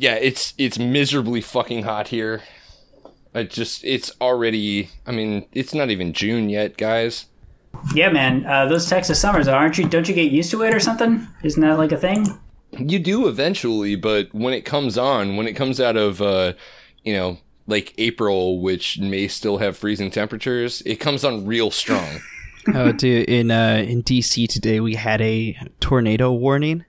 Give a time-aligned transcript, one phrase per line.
[0.00, 2.42] yeah, it's it's miserably fucking hot here.
[3.34, 4.88] I just it's already.
[5.06, 7.26] I mean, it's not even June yet, guys.
[7.94, 8.46] Yeah, man.
[8.46, 9.86] Uh, those Texas summers, aren't you?
[9.86, 11.28] Don't you get used to it or something?
[11.42, 12.26] Isn't that like a thing?
[12.72, 16.54] You do eventually, but when it comes on, when it comes out of, uh,
[17.04, 22.20] you know, like April, which may still have freezing temperatures, it comes on real strong.
[22.74, 23.28] oh, dude!
[23.28, 26.86] In uh, in DC today, we had a tornado warning,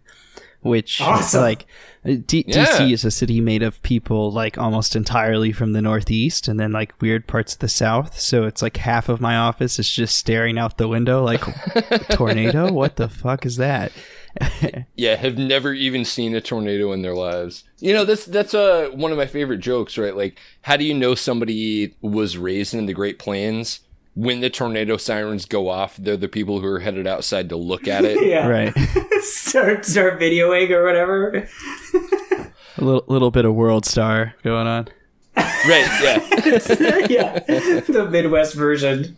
[0.62, 1.41] which Awesome.
[1.41, 1.66] like
[2.04, 2.66] D- Yeah.
[2.66, 6.72] DC is a city made of people like almost entirely from the Northeast, and then
[6.72, 8.20] like weird parts of the South.
[8.20, 11.41] So it's like half of my office is just staring out the window, like
[12.12, 12.72] tornado.
[12.72, 13.91] What the fuck is that?
[14.95, 17.66] yeah, have never even seen a tornado in their lives.
[17.80, 20.16] You know, that's that's uh, one of my favorite jokes, right?
[20.16, 23.81] Like, how do you know somebody was raised in the Great Plains?
[24.14, 27.88] When the tornado sirens go off, they're the people who are headed outside to look
[27.88, 28.18] at it.
[28.28, 28.48] Yeah.
[28.48, 28.74] Right.
[29.22, 31.48] start start videoing or whatever.
[32.78, 34.88] A little little bit of World Star going on.
[35.36, 37.08] Right, yeah.
[37.09, 39.16] yeah, the Midwest version.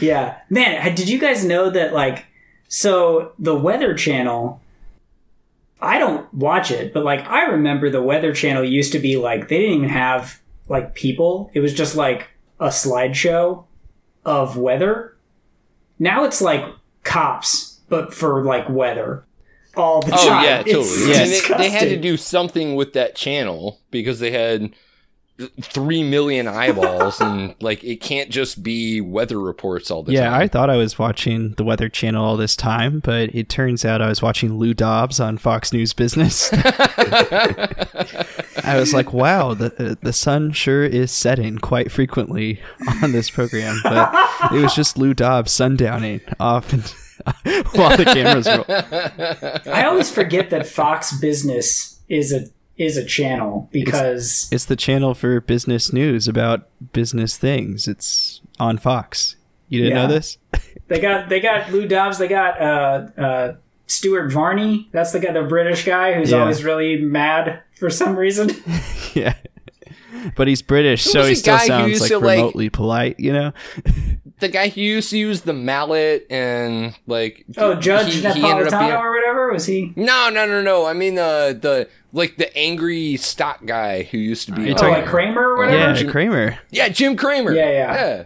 [0.00, 0.94] yeah, man.
[0.94, 1.92] Did you guys know that?
[1.92, 2.26] Like,
[2.68, 4.60] so the Weather Channel.
[5.80, 9.48] I don't watch it, but like I remember the Weather Channel used to be like
[9.48, 11.50] they didn't even have like people.
[11.54, 12.28] It was just like
[12.60, 13.64] a slideshow
[14.24, 15.16] of weather.
[15.98, 16.64] Now it's like
[17.04, 19.24] cops, but for like weather
[19.76, 20.44] all the Oh time.
[20.44, 21.10] yeah, It's totally.
[21.12, 21.24] Yeah,
[21.56, 24.70] they, they had to do something with that channel because they had
[25.60, 30.22] three million eyeballs, and like it can't just be weather reports all the time.
[30.22, 33.84] Yeah, I thought I was watching the Weather Channel all this time, but it turns
[33.84, 36.50] out I was watching Lou Dobbs on Fox News Business.
[38.64, 42.60] I was like, wow, the uh, the sun sure is setting quite frequently
[43.02, 44.12] on this program, but
[44.52, 46.82] it was just Lou Dobbs sundowning off and
[47.74, 48.64] while the cameras roll.
[49.74, 52.46] I always forget that Fox Business is a
[52.78, 57.86] is a channel because It's the channel for business news about business things.
[57.88, 59.36] It's on Fox.
[59.68, 60.06] You didn't Yeah.
[60.06, 60.38] know this?
[60.88, 63.52] they got they got Lou Dobbs, they got uh, uh,
[63.86, 64.88] Stuart Varney.
[64.92, 66.38] That's the guy, the British guy who's Yeah.
[66.40, 68.50] always really mad for some reason.
[69.14, 69.34] yeah.
[70.36, 73.52] But he's British, so he still sounds like to, like- remotely polite, you know?
[74.40, 78.68] the guy who used to use the mallet and like Oh, Judge he- he ended
[78.68, 79.92] Napolitano being- or whatever was he?
[79.96, 80.86] No, no, no, no.
[80.86, 84.62] I mean uh, the like the angry stock guy who used to be.
[84.62, 85.76] you on- Oh, talking- like Cramer or whatever.
[85.78, 86.58] Yeah, Jim- Cramer.
[86.70, 87.52] yeah, Jim Cramer.
[87.52, 87.94] Yeah, yeah.
[87.94, 88.22] yeah.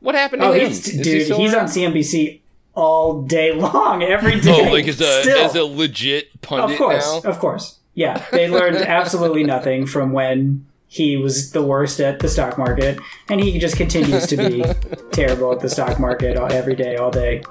[0.00, 0.66] What happened to Oh, him?
[0.68, 1.62] he's, Is he dude, he's around?
[1.64, 2.40] on CNBC
[2.74, 4.68] all day long, every oh, day.
[4.68, 5.44] Oh, like as a Still.
[5.44, 7.30] as a legit pundit of course, now.
[7.30, 7.78] of course.
[7.94, 12.98] Yeah, they learned absolutely nothing from when he was the worst at the stock market,
[13.28, 14.64] and he just continues to be
[15.12, 17.42] terrible at the stock market all, every day, all day.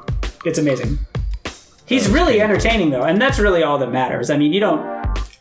[0.46, 0.98] It's amazing.
[1.86, 4.30] He's really entertaining though, and that's really all that matters.
[4.30, 4.99] I mean, you don't.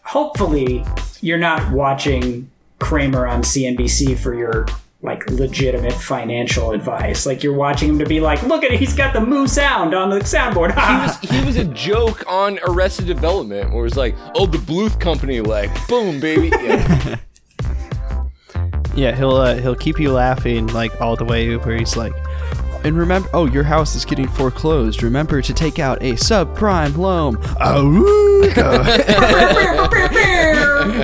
[0.09, 0.83] Hopefully,
[1.21, 4.67] you're not watching Cramer on CNBC for your
[5.03, 7.27] like legitimate financial advice.
[7.27, 9.95] Like you're watching him to be like, look at it, he's got the moo sound
[9.95, 10.73] on the soundboard.
[10.73, 14.57] he was he was a joke on Arrested Development where it was like, oh, the
[14.57, 16.51] Bluth Company, like, boom, baby.
[16.63, 17.17] Yeah.
[18.97, 22.13] Yeah, he'll uh, he'll keep you laughing like all the way where he's like,
[22.85, 25.03] and remember, oh, your house is getting foreclosed.
[25.03, 27.37] Remember to take out a subprime loan.
[27.61, 28.99] Awooga.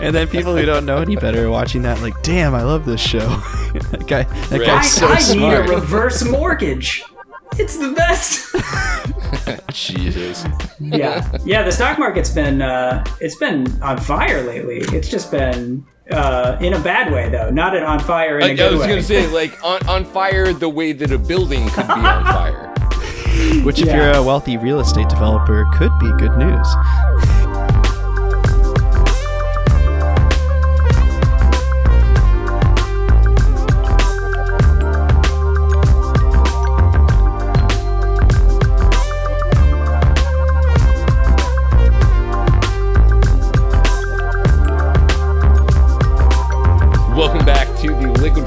[0.03, 2.85] and then people who don't know any better are watching that like, damn, I love
[2.85, 3.19] this show.
[3.91, 4.62] that guy, that Right.
[4.62, 5.69] I, guy's so I need smart.
[5.69, 7.03] a reverse mortgage.
[7.57, 8.55] It's the best.
[9.73, 10.45] Jesus.
[10.81, 11.62] yeah, yeah.
[11.62, 14.79] The stock market's been uh, it's been on fire lately.
[14.97, 18.49] It's just been uh, in a bad way though, not an on fire in a
[18.49, 18.89] Like, good I was way.
[18.89, 22.71] gonna say, like, on, on fire the way that a building could be on fire.
[23.65, 23.97] Which, if Yeah.
[23.97, 26.69] you're a wealthy real estate developer, could be good news.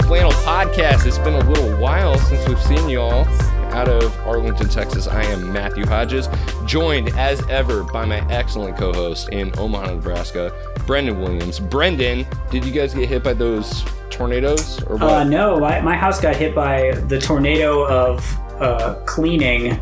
[0.08, 1.06] Flannel Podcast.
[1.06, 3.26] It's been a little while since we've seen you all
[3.74, 5.08] out of Arlington, Texas.
[5.08, 6.30] I am Matthew Hodges,
[6.66, 10.54] joined as ever by my excellent co-host in Omaha, Nebraska,
[10.86, 11.60] Brendan Williams.
[11.60, 15.04] Brendan, did you guys get hit by those tornadoes or what?
[15.12, 18.26] Uh, no, my, my house got hit by the tornado of
[18.62, 19.80] uh, cleaning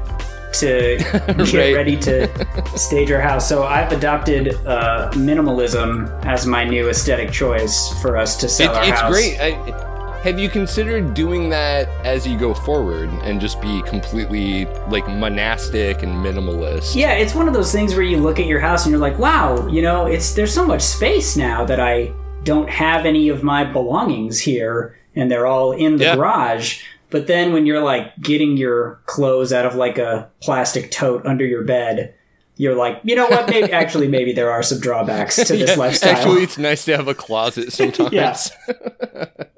[0.53, 0.97] to
[1.37, 1.75] get Right.
[1.75, 2.27] ready to
[2.77, 3.47] stage our house.
[3.47, 8.73] So I've adopted uh, minimalism as my new aesthetic choice for us to It, sell
[8.75, 9.11] our it's house.
[9.11, 9.39] great.
[9.39, 9.84] I,
[10.25, 16.01] have you considered doing that as you go forward and just be completely like monastic
[16.01, 16.95] and minimalist?
[16.95, 19.19] Yeah, it's one of those things where you look at your house and you're like,
[19.19, 22.11] wow, you know, it's there's so much space now that I
[22.43, 26.15] don't have any of my belongings here and they're all in the Yeah.
[26.15, 26.81] garage.
[27.11, 31.45] But then when you're like getting your clothes out of like a plastic tote under
[31.45, 32.15] your bed,
[32.57, 33.47] you're like, you know what?
[33.47, 36.15] Maybe actually, maybe there are some drawbacks to this Yeah, lifestyle.
[36.15, 38.11] Actually, it's nice to have a closet sometimes.
[38.11, 38.35] Yeah.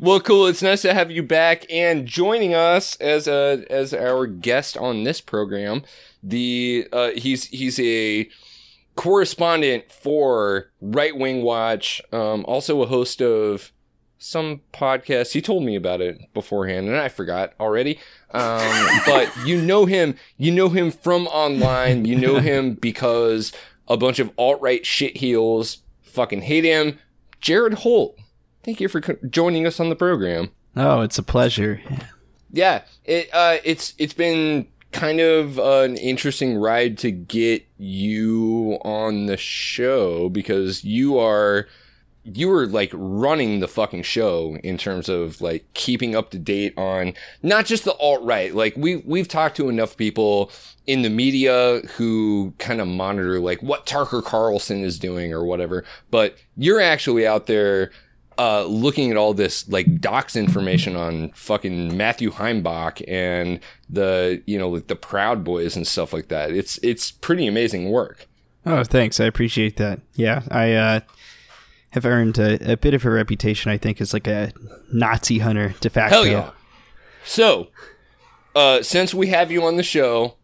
[0.00, 0.46] well, cool.
[0.46, 5.04] It's nice to have you back and joining us as a as our guest on
[5.04, 5.82] this program.
[6.22, 8.28] The uh, he's he's a
[8.96, 13.72] correspondent for Right Wing Watch, um, also a host of
[14.18, 15.32] some podcast.
[15.32, 17.98] He told me about it beforehand, and I forgot already.
[18.30, 20.14] Um, but you know him.
[20.36, 22.04] You know him from online.
[22.04, 23.52] You know him because
[23.88, 26.98] a bunch of alt right shit heels fucking hate him.
[27.40, 28.19] Jared Holt.
[28.62, 30.50] Thank you for co- joining us on the program.
[30.76, 31.80] Oh, it's a pleasure.
[32.52, 39.26] Yeah, it uh, it's it's been kind of an interesting ride to get you on
[39.26, 41.68] the show because you are
[42.24, 46.74] you were like running the fucking show in terms of like keeping up to date
[46.76, 48.54] on not just the alt right.
[48.54, 50.50] Like we we've talked to enough people
[50.86, 55.84] in the media who kind of monitor like what Tucker Carlson is doing or whatever,
[56.10, 57.90] but you're actually out there
[58.40, 63.60] uh, looking at all this like docs information on fucking Matthew Heimbach and
[63.90, 66.50] the you know like the Proud Boys and stuff like that.
[66.50, 68.26] It's it's pretty amazing work.
[68.64, 69.20] Oh, thanks.
[69.20, 70.00] I appreciate that.
[70.14, 71.00] Yeah, I uh,
[71.90, 74.52] have earned a, a bit of a reputation, I think, as like a
[74.90, 76.22] Nazi hunter de facto.
[76.22, 76.50] Hell yeah.
[77.26, 77.68] So,
[78.54, 80.36] uh, since we have you on the show,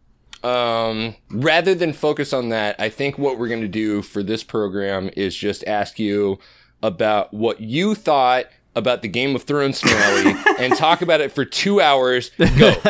[0.43, 4.43] um, rather than focus on that, I think what we're going to do for this
[4.43, 6.37] program is just ask you
[6.81, 8.45] about what you thought
[8.75, 12.31] about the Game of Thrones finale and talk about it for two hours.
[12.57, 12.73] Go.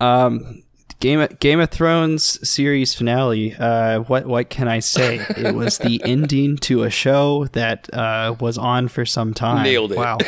[0.00, 0.62] Um,
[1.00, 3.54] Game of, Game of Thrones series finale.
[3.54, 5.18] Uh, what what can I say?
[5.36, 9.62] it was the ending to a show that uh, was on for some time.
[9.62, 9.98] Nailed it.
[9.98, 10.18] Wow.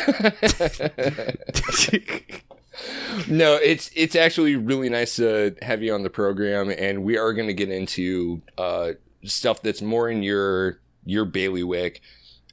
[3.27, 7.33] No, it's it's actually really nice to have you on the program, and we are
[7.33, 8.93] going to get into uh,
[9.23, 12.01] stuff that's more in your your bailiwick.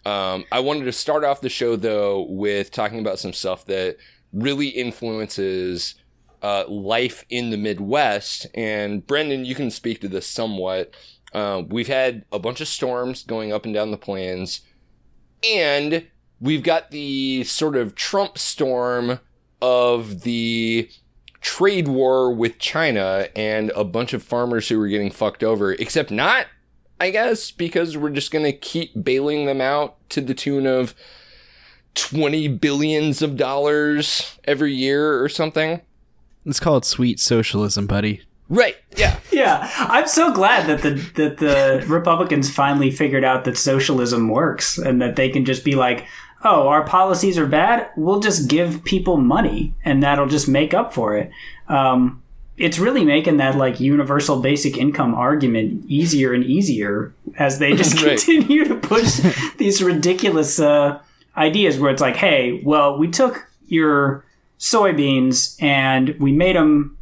[0.06, 3.96] Um, I wanted to start off the show though with talking about some stuff that
[4.32, 5.96] really influences
[6.42, 8.46] uh, life in the Midwest.
[8.54, 10.94] And Brendan, you can speak to this somewhat.
[11.32, 14.62] Uh, we've had a bunch of storms going up and down the plains,
[15.48, 16.06] and
[16.40, 19.20] we've got the sort of Trump storm
[19.62, 20.90] of the
[21.40, 26.10] trade war with China and a bunch of farmers who were getting fucked over, except
[26.10, 26.46] not,
[27.00, 30.94] I guess, because we're just going to keep bailing them out to the tune of
[31.94, 35.80] 20 billions of dollars every year or something.
[36.44, 38.22] Let's call it sweet socialism, buddy.
[38.48, 38.76] Right.
[38.96, 39.18] Yeah.
[39.32, 44.76] Yeah, I'm so glad that the that the Republicans finally figured out that socialism works
[44.76, 46.04] and that they can just be like,
[46.44, 47.88] "Oh, our policies are bad.
[47.96, 51.30] We'll just give people money, and that'll just make up for it."
[51.68, 52.22] Um,
[52.60, 57.94] it's really making that like universal basic income argument easier and easier as they just
[58.04, 58.18] Right.
[58.18, 59.20] continue to push
[59.58, 61.00] these ridiculous uh,
[61.36, 64.24] ideas where it's like, "Hey, well, we took your
[64.58, 66.96] soybeans and we made them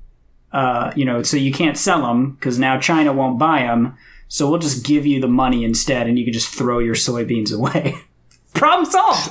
[0.50, 3.94] uh, you know, so you can't sell them because now China won't buy them.
[4.28, 7.52] So we'll just give you the money instead, and you can just throw your soybeans
[7.54, 7.96] away.
[8.54, 9.30] Problem solved.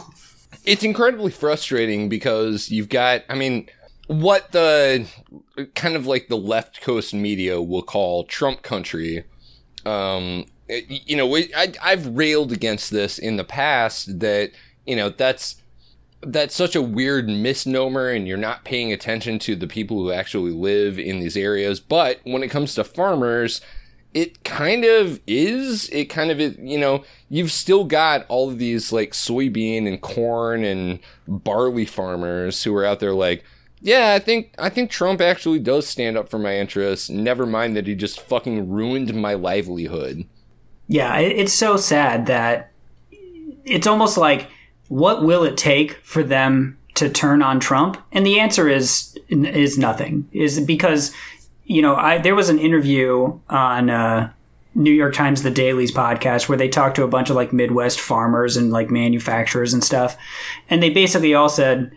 [0.64, 3.68] it's incredibly frustrating because you've got i mean
[4.08, 5.08] what the
[5.76, 9.24] kind of like the left coast media will call trump country
[9.86, 14.52] um you know we, I, i've railed against this in the past that
[14.86, 15.62] you know that's
[16.22, 20.52] that's such a weird misnomer and you're not paying attention to the people who actually
[20.52, 21.80] live in these areas.
[21.80, 23.62] But when it comes to farmers
[24.14, 25.90] it kind of is.
[25.90, 30.02] It kind of is you know you've still got all of these like soybean and
[30.02, 33.44] corn and barley farmers who are out there like
[33.82, 37.76] yeah i think i think trump actually does stand up for my interests never mind
[37.76, 40.26] that he just fucking ruined my livelihood
[40.88, 42.72] Yeah, it's so sad that
[43.66, 44.48] it's almost like,
[44.88, 47.98] what will it take for them to turn on Trump?
[48.14, 50.30] And the answer is is nothing.
[50.32, 51.14] Is because
[51.66, 53.90] you know I there was an interview on.
[53.90, 54.32] Uh,
[54.76, 58.00] New York Times The Daily's podcast where they talked to a bunch of like Midwest
[58.00, 60.16] farmers and like manufacturers and stuff.
[60.70, 61.92] And they basically all said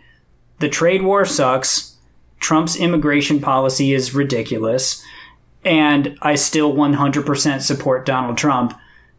[0.61, 1.97] the trade war sucks.
[2.39, 5.03] Trump's immigration policy is ridiculous.
[5.63, 8.73] And I still 100% support Donald Trump.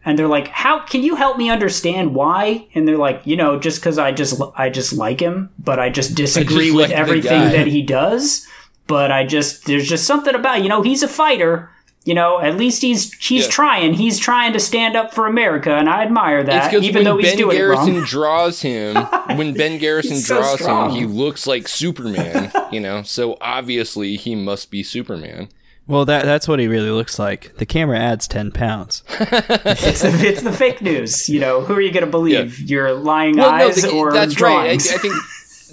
[0.04, 3.56] and they're like, "How can you help me understand why?" And they're like, "You know,
[3.60, 6.98] just because I just I just like him, but I just disagree just with like
[6.98, 8.44] everything that he does.
[8.88, 11.70] But I just there's just something about you know he's a fighter."
[12.04, 13.50] You know, at least he's he's Yeah.
[13.50, 13.94] trying.
[13.94, 16.70] He's trying to stand up for America, and I admire It's that.
[16.70, 18.04] because Even when though he's Ben doing it Ben Garrison wrong.
[18.04, 18.96] draws him,
[19.36, 22.50] when Ben Garrison so draws him, he looks like Superman.
[22.72, 25.48] You know, so obviously he must be Superman.
[25.86, 27.56] Well, that that's what he really looks like.
[27.58, 29.02] The camera adds ten pounds.
[29.20, 31.28] It's the, it's the fake news.
[31.28, 32.58] You know, who are you going to believe?
[32.60, 34.90] Your lying eyes the- or that's drawings?
[34.90, 34.94] right.
[34.94, 35.14] I, I think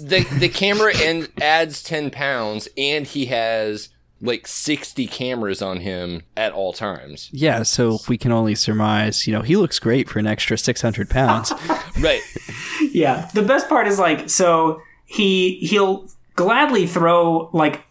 [0.30, 3.88] the the camera and adds ten pounds, and he has
[4.20, 7.28] like sixty cameras on him at all times.
[7.32, 9.26] Yeah, so we can only surmise.
[9.26, 11.52] You know, he looks great for an extra six hundred pounds.
[12.00, 12.22] Right.
[12.92, 17.82] Yeah, the best part is like so he he'll gladly throw like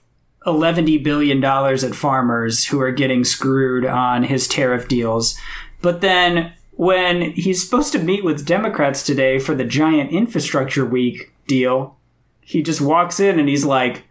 [0.47, 5.37] eleven billion dollars at farmers who are getting screwed on his tariff deals,
[5.81, 11.33] but then when he's supposed to meet with Democrats today for the giant infrastructure week
[11.45, 11.97] deal,
[12.39, 14.05] he just walks in and he's like,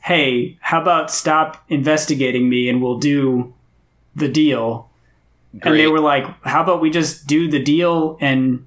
[0.00, 3.54] "Hey, how about stop investigating me and we'll do
[4.14, 4.90] the deal."
[5.62, 8.64] And they were like, "How about we just do the deal and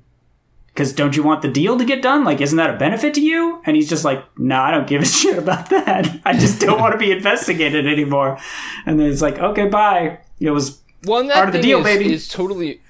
[0.73, 2.23] because don't you want the deal to get done?
[2.23, 3.61] Like, isn't that a benefit to you?
[3.65, 6.21] And he's just like, no, I don't give a shit about that.
[6.23, 8.37] I just don't want to be investigated anymore.
[8.85, 10.19] And then it's like, okay, bye.
[10.39, 12.13] It was Well, Part of the deal, is, baby.
[12.13, 12.81] is totally.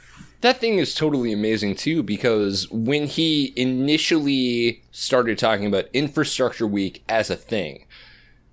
[0.42, 7.04] That thing is totally amazing too, because when he initially started talking about infrastructure week
[7.10, 7.86] as a thing,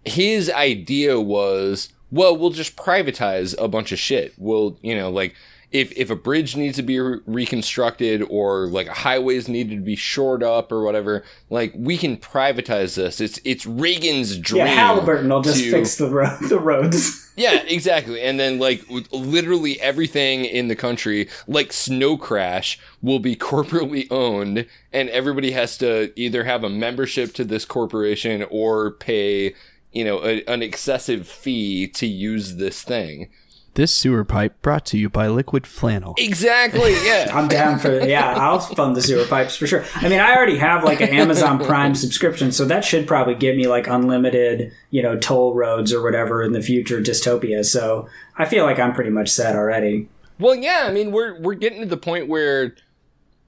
[0.09, 4.35] his idea was, well, we'll just privatize a bunch of shit.
[4.39, 5.35] We'll, you know, like
[5.71, 9.83] if if a bridge needs to be re- reconstructed or like a highways needed to
[9.83, 13.21] be shored up or whatever, like we can privatize this.
[13.21, 14.65] It's it's Reagan's dream.
[14.65, 17.31] yeah, Halliburton will just to- fix the ro- the roads.
[17.37, 18.23] yeah, exactly.
[18.23, 24.65] And then like literally everything in the country, like Snow Crash, will be corporately owned,
[24.91, 29.55] and everybody has to either have a membership to this corporation or pay,
[29.93, 33.31] you know, a, an excessive fee to use this thing.
[33.75, 36.15] this sewer pipe brought to you by Liquid Flannel.
[36.19, 36.95] Exactly.
[37.05, 37.31] Yeah.
[37.33, 38.35] I'm down for yeah.
[38.35, 39.85] I'll fund the sewer pipes for sure.
[39.95, 43.57] I mean, I already have like an Amazon Prime subscription, so that should probably give
[43.57, 47.65] me like unlimited, you know, toll roads or whatever in the future dystopia.
[47.65, 50.09] So I feel like I'm pretty much set already.
[50.39, 50.85] Well, yeah.
[50.87, 52.75] I mean, we're we're getting to the point where.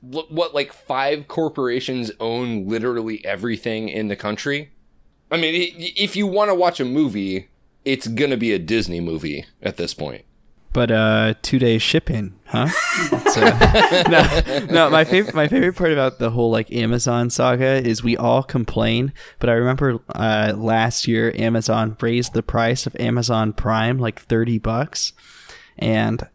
[0.03, 4.71] What like five corporations own literally everything in the country?
[5.31, 7.49] I mean, if you want to watch a movie,
[7.85, 10.25] it's gonna be a Disney movie at this point.
[10.73, 12.69] But uh, two days shipping, huh?
[13.31, 13.41] So,
[14.09, 14.91] no, no.
[14.91, 19.13] My favorite, my favorite part about the whole like Amazon saga is we all complain,
[19.39, 24.59] but I remember uh, last year Amazon raised the price of Amazon Prime like thirty
[24.59, 25.13] bucks,
[25.79, 26.27] and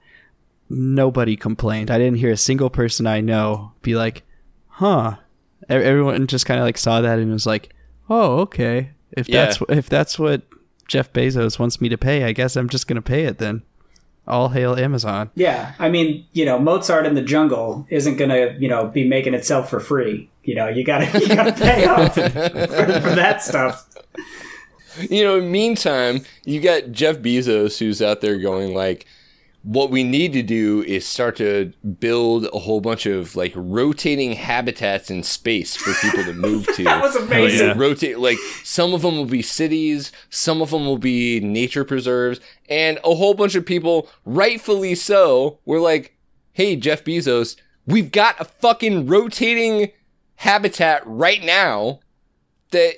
[0.70, 1.92] nobody complained.
[1.92, 4.24] I didn't hear a single person I know be like,
[4.68, 5.18] "Huh."
[5.68, 7.75] Everyone just kind of like saw that and was like,
[8.09, 8.91] "Oh, okay.
[9.12, 9.45] If Yeah.
[9.45, 10.41] that's if that's what
[10.88, 13.62] Jeff Bezos wants me to pay, I guess I'm just gonna pay it then."
[14.27, 15.29] All hail Amazon.
[15.35, 19.35] Yeah, I mean, you know, Mozart in the Jungle isn't gonna, you know, be making
[19.35, 20.29] itself for free.
[20.43, 23.88] You know, you gotta you gotta pay up for, for that stuff.
[25.09, 29.05] You know, meantime, you got Jeff Bezos who's out there going like,
[29.65, 34.34] what we need to do is start to build a whole bunch of like rotating
[34.34, 36.84] habitats in space for people to move to.
[36.84, 37.69] That was amazing.
[37.69, 37.74] yeah.
[37.75, 42.39] rotate like some of them will be cities some of them will be nature preserves
[42.69, 46.15] and a whole bunch of people rightfully so were like
[46.53, 47.55] hey jeff bezos
[47.88, 49.91] we've got a fucking rotating
[50.36, 52.00] habitat right now
[52.72, 52.93] that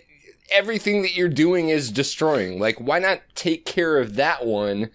[0.52, 4.90] everything that you're doing is destroying like why not take care of that one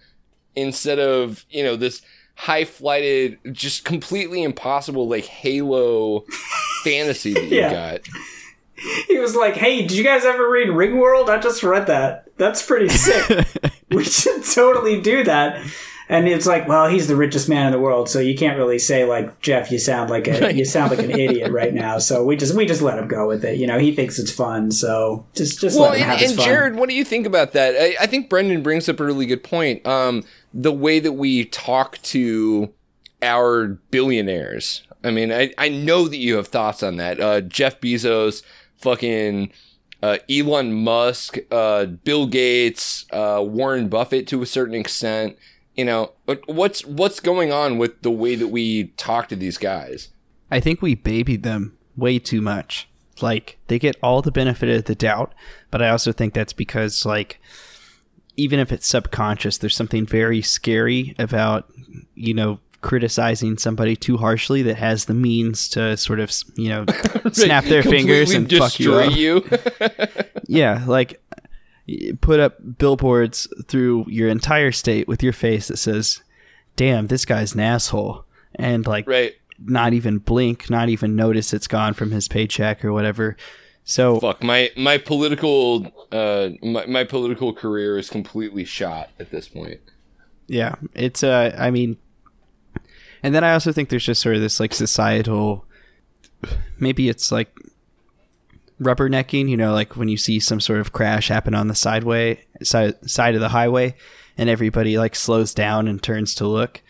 [0.55, 2.01] instead of you know this
[2.35, 6.25] high flighted just completely impossible like halo
[6.83, 7.71] fantasy that you Yeah.
[7.71, 8.01] got
[9.07, 11.29] He was like, "Hey, did you guys ever read Ringworld?
[11.29, 12.27] I just read that.
[12.37, 13.47] That's pretty sick.
[13.91, 15.63] we should totally do that."
[16.09, 18.77] And it's like, well, he's the richest man in the world, so you can't really
[18.79, 22.25] say like, "Jeff, you sound like a you sound like an idiot right now." So
[22.25, 23.57] we just we just let him go with it.
[23.57, 26.31] You know, he thinks it's fun, so just just well, let him and, have his
[26.31, 26.45] and fun.
[26.47, 27.75] Jared, what do you think about that?
[27.79, 29.85] I, I think Brendan brings up a really good point.
[29.87, 32.73] Um, the way that we talk to
[33.21, 34.83] our billionaires.
[35.03, 37.19] I mean, I, I know that you have thoughts on that.
[37.19, 38.43] Uh, Jeff Bezos,
[38.77, 39.51] fucking
[40.01, 45.37] uh, Elon Musk, uh, Bill Gates, uh, Warren Buffett to a certain extent.
[45.75, 46.11] You know,
[46.45, 50.09] what's what's going on with the way that we talk to these guys?
[50.51, 52.87] I think we babied them way too much.
[53.21, 55.33] Like they get all the benefit of the doubt,
[55.71, 57.39] but I also think that's because like
[58.35, 61.69] even if it's subconscious, there's something very scary about
[62.15, 66.85] you know criticizing somebody too harshly that has the means to sort of you know
[67.31, 69.15] snap their fingers and fuck you up.
[69.15, 69.43] you.
[70.45, 71.21] Yeah, like
[72.21, 76.21] put up billboards through your entire state with your face that says,
[76.75, 78.25] "Damn, this guy's an asshole,"
[78.55, 79.33] and like right.
[79.57, 83.37] not even blink, not even notice it's gone from his paycheck or whatever.
[83.85, 89.47] So Fuck my my political uh my, my political career is completely shot at this
[89.47, 89.79] point.
[90.47, 91.97] yeah, it's uh, I mean,
[93.21, 95.65] and then I also think there's just sort of this like societal,
[96.79, 97.57] maybe it's like
[98.81, 102.45] rubbernecking, you know, like when you see some sort of crash happen on the sideway
[102.61, 103.95] side side of the highway,
[104.37, 106.81] and everybody like slows down and turns to look.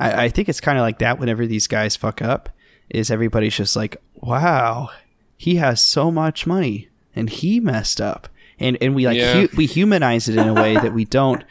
[0.00, 2.48] I, I think it's kind of like that whenever these guys fuck up,
[2.88, 4.90] is everybody's just like, wow,
[5.38, 8.28] he has so much money and he messed up,
[8.60, 9.46] and and we like Yeah.
[9.46, 11.42] hu- we humanize it in a way that we don't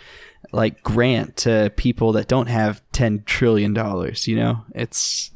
[0.53, 4.27] like grant to people that don't have ten trillion dollars.
[4.27, 5.32] You know, it's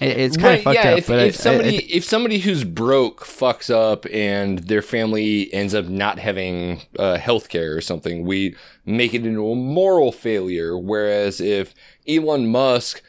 [0.00, 0.98] it's kind Right, of fucked yeah, up.
[0.98, 4.82] if, but I- if I- I somebody if somebody who's broke fucks up and their
[4.82, 8.54] family ends up not having uh, health care or something, we
[8.86, 10.78] make it into a moral failure.
[10.78, 11.74] Whereas if
[12.06, 13.02] Elon Musk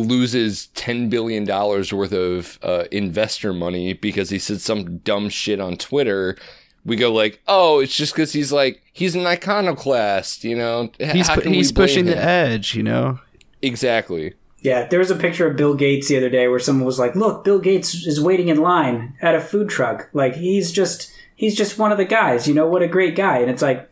[0.00, 5.60] loses ten billion dollars worth of uh, investor money because he said some dumb shit
[5.60, 6.36] on Twitter.
[6.84, 10.90] We go like, oh, it's just because he's like he's an iconoclast, you know.
[10.98, 12.74] He's how can he's blame pushing the edge.
[12.74, 13.20] You know,
[13.60, 14.34] exactly.
[14.62, 17.14] Yeah, there was a picture of Bill Gates the other day where someone was like,
[17.14, 20.08] "Look, Bill Gates is waiting in line at a food truck.
[20.12, 22.48] Like he's just he's just one of the guys.
[22.48, 23.88] You know what a great guy." And it's like,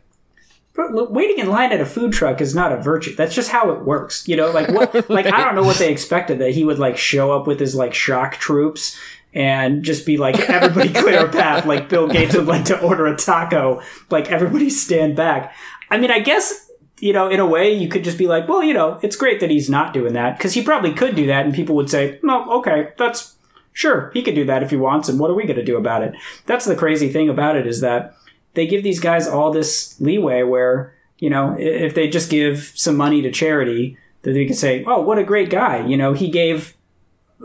[0.77, 3.15] waiting in line at a food truck is not a virtue.
[3.15, 4.27] That's just how it works.
[4.27, 4.91] You know, like what?
[5.09, 7.75] Like I don't know what they expected that he would like show up with his
[7.75, 8.97] like shock troops
[9.33, 13.07] and just be like, "Everybody clear a path." Like Bill Gates would like to order
[13.07, 13.81] a taco.
[14.09, 15.53] Like everybody stand back.
[15.89, 18.63] I mean, I guess you know, in a way, you could just be like, well,
[18.63, 21.45] you know, it's great that he's not doing that because he probably could do that,
[21.45, 23.35] and people would say, no, okay, that's
[23.73, 25.77] sure he could do that if he wants, and what are we going to do
[25.77, 26.13] about it?
[26.45, 28.15] That's the crazy thing about it is that
[28.53, 32.97] they give these guys all this leeway where you know, if they just give some
[32.97, 36.29] money to charity, that they could say, oh, what a great guy, you know, he
[36.29, 36.75] gave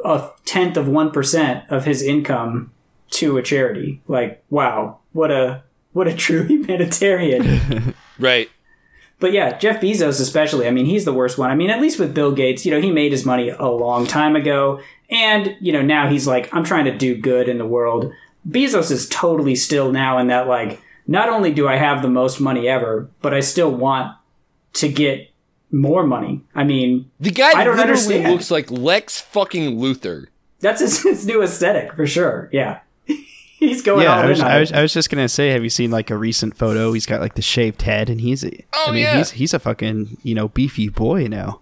[0.04, 2.72] a tenth of one percent of his income
[3.11, 4.00] to a charity.
[4.09, 7.94] Like, wow, what a what a true humanitarian.
[8.18, 8.48] Right.
[9.20, 10.66] But yeah, Jeff Bezos especially.
[10.66, 11.50] I mean, he's the worst one.
[11.50, 14.07] I mean, at least with Bill Gates, you know, he made his money a long
[14.07, 17.66] time ago, and you know, now he's like, I'm trying to do good in the
[17.66, 18.11] world.
[18.48, 22.40] Bezos is totally still now in that like, not only do I have the most
[22.40, 24.16] money ever, but I still want
[24.75, 25.31] to get
[25.71, 26.42] more money.
[26.55, 28.33] I mean, The guy I don't understand.
[28.33, 30.27] looks like Lex fucking Luthor.
[30.61, 32.49] that's his, his new aesthetic for sure.
[32.53, 32.81] Yeah,
[33.59, 35.62] he's going yeah, all I was, on I was, I was just gonna say, have
[35.64, 36.92] you seen like a recent photo?
[36.92, 39.16] He's got like the shaved head, and he's, oh, I Oh, mean, yeah.
[39.19, 41.61] he's he's a fucking you know beefy boy now.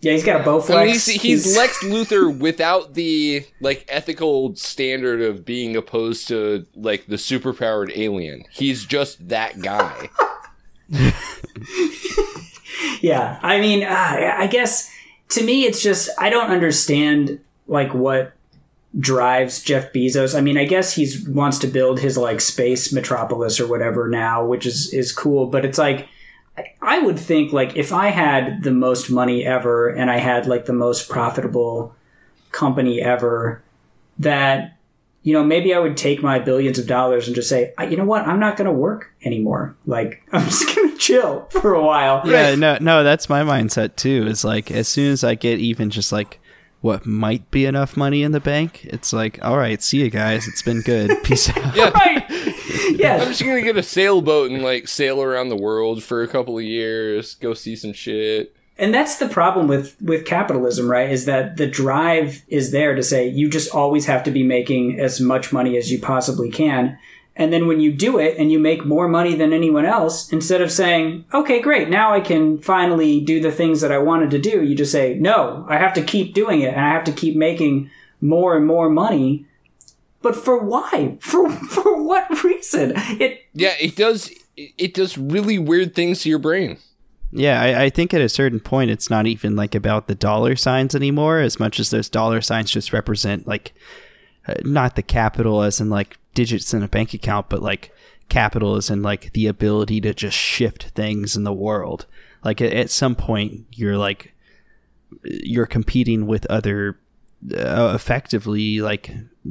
[0.00, 0.74] Yeah, he's got a Bowflex.
[0.76, 6.66] I mean, he's, he's Lex Luthor without the like ethical standard of being opposed to
[6.76, 8.44] like the superpowered alien.
[8.50, 10.10] He's just that guy.
[13.00, 14.90] Yeah, I mean, uh, I guess
[15.30, 18.32] to me, it's just I don't understand like what
[18.98, 20.36] drives Jeff Bezos.
[20.36, 24.44] I mean, I guess he wants to build his like space metropolis or whatever now,
[24.44, 25.46] which is is cool.
[25.46, 26.08] But it's like
[26.58, 30.46] I- I would think like if I had the most money ever and I had
[30.46, 31.94] like the most profitable
[32.52, 33.62] company ever,
[34.18, 34.74] that
[35.22, 37.96] you know maybe I would take my billions of dollars and just say, "I- you
[37.96, 39.76] know what, I'm not going to work anymore.
[39.86, 42.22] Like I'm just going to chill for a while.
[42.24, 44.26] Yeah, no, no, that's my mindset too.
[44.26, 46.40] Is like as soon as I get even just like
[46.80, 50.46] what might be enough money in the bank, it's like, all right, see you guys.
[50.46, 51.10] It's been good.
[51.24, 51.74] Peace out.
[51.76, 51.90] Yeah.
[51.90, 52.24] right.
[53.22, 56.58] I'm just gonna get a sailboat and like sail around the world for a couple
[56.58, 58.54] of years, go see some shit.
[58.78, 61.10] And that's the problem with with capitalism, right?
[61.10, 65.00] Is that the drive is there to say you just always have to be making
[65.00, 66.98] as much money as you possibly can.
[67.34, 70.60] And then when you do it and you make more money than anyone else, instead
[70.60, 74.38] of saying, "Okay, great, now I can finally do the things that I wanted to
[74.38, 77.12] do," you just say, "No, I have to keep doing it and I have to
[77.12, 79.44] keep making more and more money."
[80.22, 81.16] But for why?
[81.20, 82.92] For for what reason?
[82.96, 84.30] It Yeah, it does.
[84.56, 86.78] It it does really weird things to your brain.
[87.30, 90.56] Yeah, I, I think at a certain point, it's not even like about the dollar
[90.56, 93.74] signs anymore, as much as those dollar signs just represent like
[94.46, 97.92] uh, not the capital as in like digits in a bank account, but like
[98.28, 102.06] capital as in like the ability to just shift things in the world.
[102.42, 104.34] Like at, at some point, you're like
[105.22, 106.98] you're competing with other
[107.56, 109.10] uh, effectively like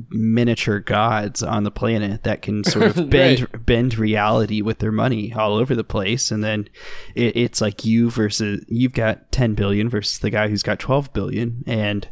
[0.09, 3.65] miniature gods on the planet that can sort of bend Right.
[3.65, 6.29] bend reality with their money all over the place.
[6.29, 6.67] And then
[7.15, 11.13] it, it's like you versus you've got 10 billion versus the guy who's got 12
[11.13, 11.63] billion.
[11.65, 12.07] And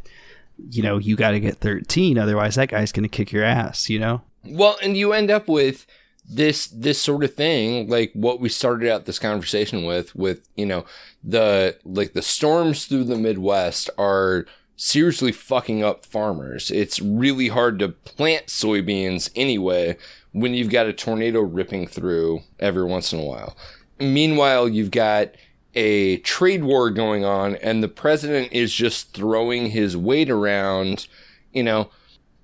[0.58, 3.90] you know you got to get 13 otherwise that guy's going to kick your ass
[3.90, 4.22] you know?
[4.42, 5.86] Well, and you end up with
[6.28, 10.64] this this sort of thing, like what we started out this conversation with, with you
[10.66, 10.84] know
[11.22, 16.70] the like the storms through the Midwest are seriously fucking up farmers.
[16.70, 19.96] It's really hard to plant soybeans anyway
[20.32, 23.56] when you've got a tornado ripping through every once in a while.
[23.98, 25.30] Meanwhile, you've got
[25.74, 31.08] a trade war going on, and the president is just throwing his weight around.
[31.52, 31.90] You know,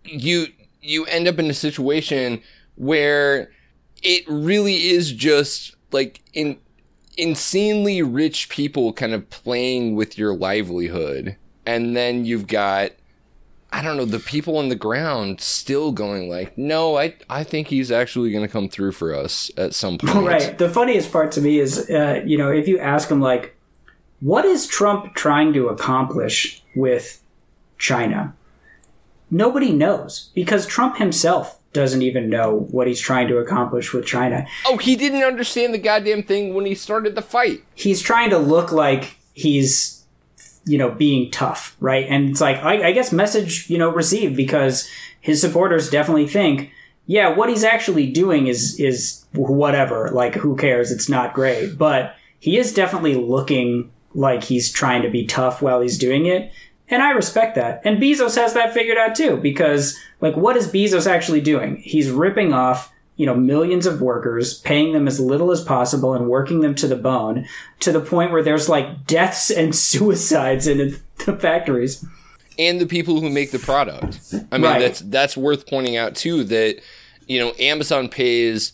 [0.05, 0.47] you
[0.81, 2.43] you end up in a situation
[2.77, 3.51] where
[4.03, 6.59] it really is just like in
[7.17, 12.91] insanely rich people kind of playing with your livelihood and then you've got
[13.73, 17.69] I don't know the people on the ground still going like no I I think
[17.69, 20.59] he's actually going to come through for us at some point Right.
[20.59, 23.57] The funniest part to me is, uh, you know, if you ask him, like,
[24.21, 27.23] what is Trump trying to accomplish with
[27.79, 28.35] China?
[29.31, 34.47] Nobody knows because Trump himself doesn't even know what he's trying to accomplish with China.
[34.67, 38.37] oh he didn't understand the goddamn thing when he started the fight He's trying to
[38.39, 40.02] look like he's,
[40.65, 42.07] you know, being tough, right?
[42.09, 44.89] And it's like, I, I guess, message, you know, received because
[45.21, 46.71] his supporters definitely think,
[47.07, 50.09] yeah, what he's actually doing is is whatever.
[50.11, 50.93] Like, who cares?
[50.93, 55.81] It's not great, but he is definitely looking like he's trying to be tough while
[55.81, 56.53] he's doing it.
[56.89, 57.81] And I respect that.
[57.85, 61.77] And Bezos has that figured out too, because like what is Bezos actually doing?
[61.79, 66.29] He's ripping off, you know, millions of workers, paying them as little as possible and
[66.29, 67.47] working them to the bone
[67.81, 72.05] to the point where there's like deaths and suicides in the factories.
[72.59, 74.19] and the people who make the product.
[74.51, 74.81] I mean, Right.
[74.81, 76.45] that's that's worth pointing out too.
[76.45, 76.81] That
[77.27, 78.73] you know, Amazon pays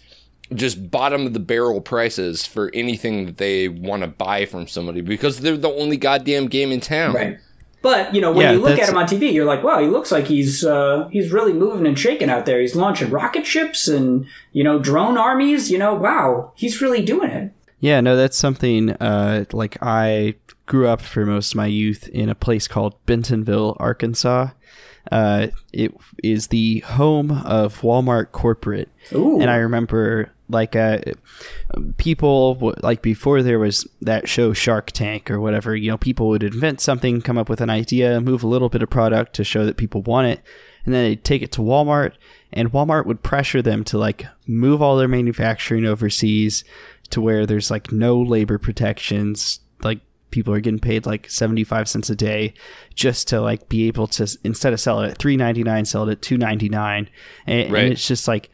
[0.55, 5.03] just bottom of the barrel prices for anything that they want to buy from somebody
[5.03, 7.15] because they're the only goddamn game in town.
[7.15, 7.39] Right.
[7.81, 9.87] But you know, when Yeah, you look at him on TV, you're like, "Wow, he
[9.87, 12.61] looks like he's uh, he's really moving and shaking out there.
[12.61, 15.71] He's launching rocket ships and you know drone armies.
[15.71, 20.35] You know, wow, he's really doing it." Yeah, no, that's something uh, like I
[20.67, 24.49] grew up for most of my youth in a place called Bentonville, Arkansas.
[25.13, 29.41] Uh, it is the home of Walmart corporate, Ooh.
[29.41, 30.99] and I remember like uh,
[31.97, 35.77] people like before there was that show Shark Tank or whatever.
[35.77, 38.83] You know, people would invent something, come up with an idea, move a little bit
[38.83, 40.41] of product to show that people want it,
[40.85, 42.13] and then they'd take it to Walmart,
[42.53, 46.65] and Walmart would pressure them to like move all their manufacturing overseas
[47.11, 52.11] to where there's like no labor protections, like people are getting paid like 75 cents
[52.11, 52.53] a day
[52.95, 56.21] just to like be able to instead of sell it at 3.99 sell it at
[56.21, 57.09] 2.99
[57.47, 57.85] and, Right.
[57.85, 58.51] and it's just like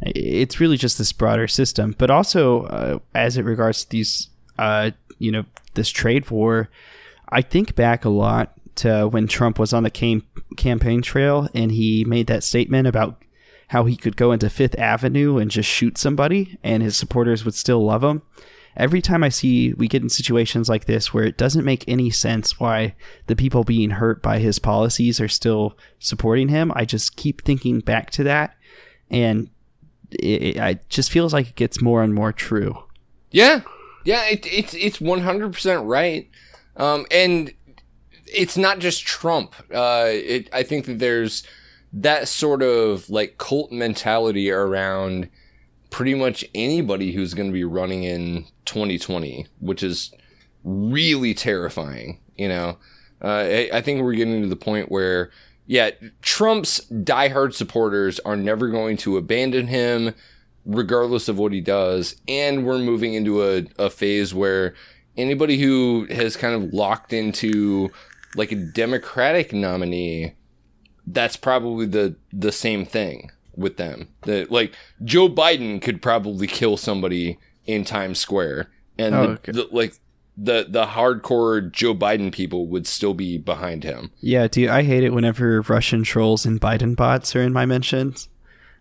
[0.00, 1.94] it's really just this broader system.
[1.96, 4.28] But also uh, as it regards to these
[4.58, 6.68] uh, you know this trade war
[7.28, 11.72] i think back a lot to when trump was on the cam- campaign trail and
[11.72, 13.22] he made that statement about
[13.68, 17.54] how he could go into fifth avenue and just shoot somebody and his supporters would
[17.54, 18.22] still love him.
[18.76, 22.10] Every time I see we get in situations like this where it doesn't make any
[22.10, 22.94] sense why
[23.26, 27.80] the people being hurt by his policies are still supporting him, I just keep thinking
[27.80, 28.54] back to that,
[29.10, 29.48] and
[30.10, 32.84] it, it, just feels like it gets more and more true.
[33.30, 33.60] Yeah,
[34.04, 36.28] yeah, it, it's it's one hundred percent right,
[36.76, 37.52] um, and
[38.26, 39.54] it's not just Trump.
[39.72, 41.42] Uh, it, I think that there's
[41.92, 45.28] that sort of like cult mentality around
[45.90, 50.12] pretty much anybody who's going to be running in 2020, which is
[50.64, 52.20] really terrifying.
[52.36, 52.78] You know,
[53.22, 55.30] uh, I, I think we're getting to the point where,
[55.66, 55.90] yeah,
[56.22, 60.14] Trump's diehard supporters are never going to abandon him,
[60.64, 62.16] regardless of what he does.
[62.28, 64.74] And we're moving into a, a phase where
[65.16, 67.90] anybody who has kind of locked into
[68.36, 70.34] like a Democratic nominee,
[71.06, 74.08] that's probably the the same thing with them.
[74.22, 74.74] That like
[75.04, 79.52] Joe Biden could probably kill somebody in Times Square, and Oh, the, okay.
[79.52, 79.94] the, like
[80.36, 84.10] the the hardcore Joe Biden people would still be behind him.
[84.20, 88.28] Yeah, dude, I hate it whenever Russian trolls and Biden bots are in my mentions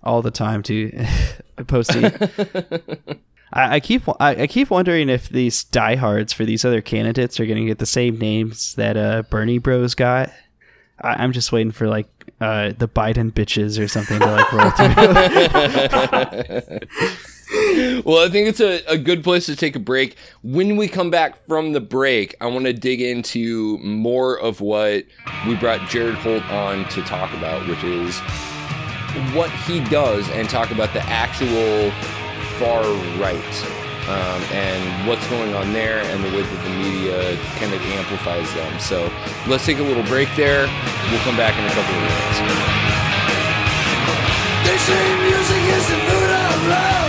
[0.03, 1.07] all the time, dude.
[1.67, 2.05] Posting.
[3.53, 7.45] I, I keep I, I keep wondering if these diehards for these other candidates are
[7.45, 10.31] going to get the same names that uh, Bernie Bros got.
[10.99, 12.07] I, I'm just waiting for like
[12.41, 14.71] uh, the Biden bitches or something to like roll
[16.69, 16.79] through.
[18.05, 20.15] well, I think it's a, a good place to take a break.
[20.43, 25.05] When we come back from the break, I want to dig into more of what
[25.47, 28.17] we brought Jared Holt on to talk about, which is
[29.33, 31.91] what he does and talk about the actual
[32.59, 32.83] far
[33.19, 37.81] right um, and what's going on there and the way that the media kind of
[37.97, 38.79] amplifies them.
[38.79, 39.11] So
[39.47, 40.67] let's take a little break there.
[41.09, 42.39] We'll come back in a couple of minutes.
[44.67, 47.04] They say music is the food of love.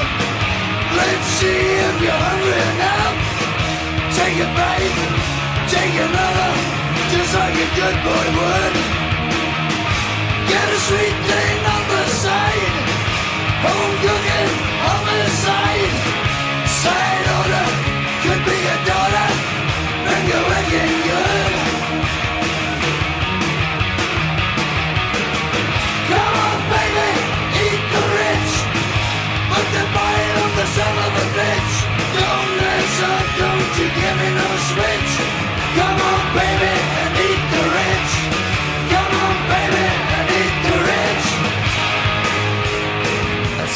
[0.97, 3.17] Let's see if you're hungry enough.
[4.17, 4.97] Take a bite,
[5.69, 6.51] take another,
[7.13, 8.75] just like a good boy would.
[10.51, 12.75] Get a sweet thing on the side,
[13.65, 14.51] home cooking
[14.91, 15.67] on the side.
[15.67, 15.76] Side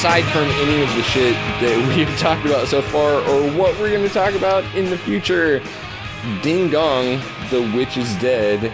[0.01, 3.91] aside from any of the shit that we've talked about so far or what we're
[3.91, 5.63] going to talk about in the future,
[6.41, 8.73] Ding Dong, The Witch is Dead,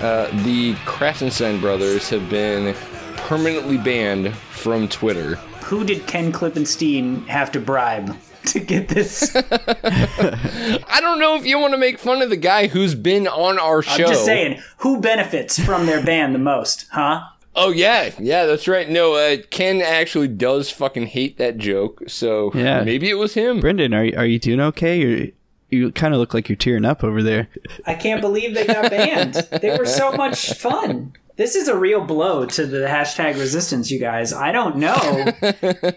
[0.00, 2.76] uh, the Krassenstein brothers have been
[3.16, 5.34] permanently banned from Twitter.
[5.64, 9.34] Who did Ken Klippenstein have to bribe to get this?
[9.36, 13.58] I don't know if you want to make fun of the guy who's been on
[13.58, 14.04] our show.
[14.04, 17.24] I'm just saying, who benefits from their ban the most, huh?
[17.54, 18.88] Oh yeah, yeah, that's right.
[18.88, 22.82] No, uh, Ken actually does fucking hate that joke, so Yeah.
[22.84, 23.60] maybe it was him.
[23.60, 24.98] Brendan, are are you doing okay?
[25.00, 25.26] You're,
[25.70, 27.48] you kind of look like you're tearing up over there.
[27.86, 29.34] I can't believe they got banned.
[29.60, 31.12] they were so much fun.
[31.36, 34.32] This is a real blow to the hashtag resistance, you guys.
[34.32, 34.96] I don't know.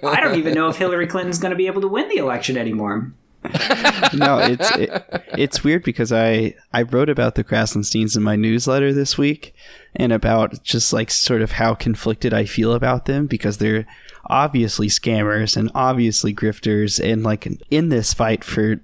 [0.03, 2.57] I don't even know if Hillary Clinton's going to be able to win the election
[2.57, 3.11] anymore.
[4.13, 5.04] no, it's it,
[5.38, 9.56] it's weird because I I wrote about the Krassensteins in my newsletter this week
[9.95, 13.88] and about just like sort of how conflicted I feel about them because they're
[14.27, 18.80] obviously scammers and obviously grifters and like in this fight for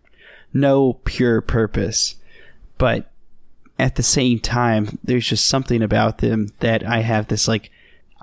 [0.53, 2.15] no pure purpose.
[2.79, 3.11] But
[3.77, 7.69] at the same time, there's just something about them that I have this like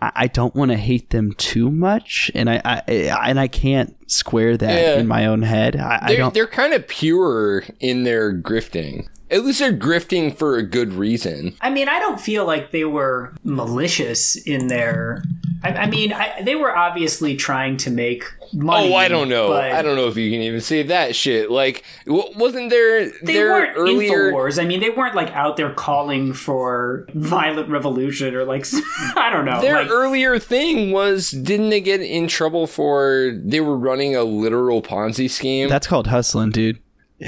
[0.05, 2.83] I I don't want to hate them too much, and I, I
[3.29, 4.99] and I can't square that Yeah.
[5.01, 5.77] in my own head.
[5.77, 6.35] I, I They're, don't.
[6.35, 9.09] they're kind of pure in their grifting.
[9.35, 11.57] At least they're grifting for a good reason.
[11.61, 15.25] I mean, I don't feel like they were malicious in their.
[15.65, 18.93] I, I mean, I, they were obviously trying to make money.
[18.93, 19.49] oh, I don't know.
[19.49, 21.51] but I don't know if you can even say that shit.
[21.51, 24.33] Like, wasn't there They there weren't earlier?
[24.33, 24.63] Infowars.
[24.63, 28.65] I mean, they weren't like out there calling for violent revolution or like
[29.17, 29.61] I don't know.
[29.61, 34.23] Their like, earlier thing was didn't they get in trouble for they were running a
[34.23, 35.69] literal Ponzi scheme?
[35.69, 36.84] That's called hustling, dude.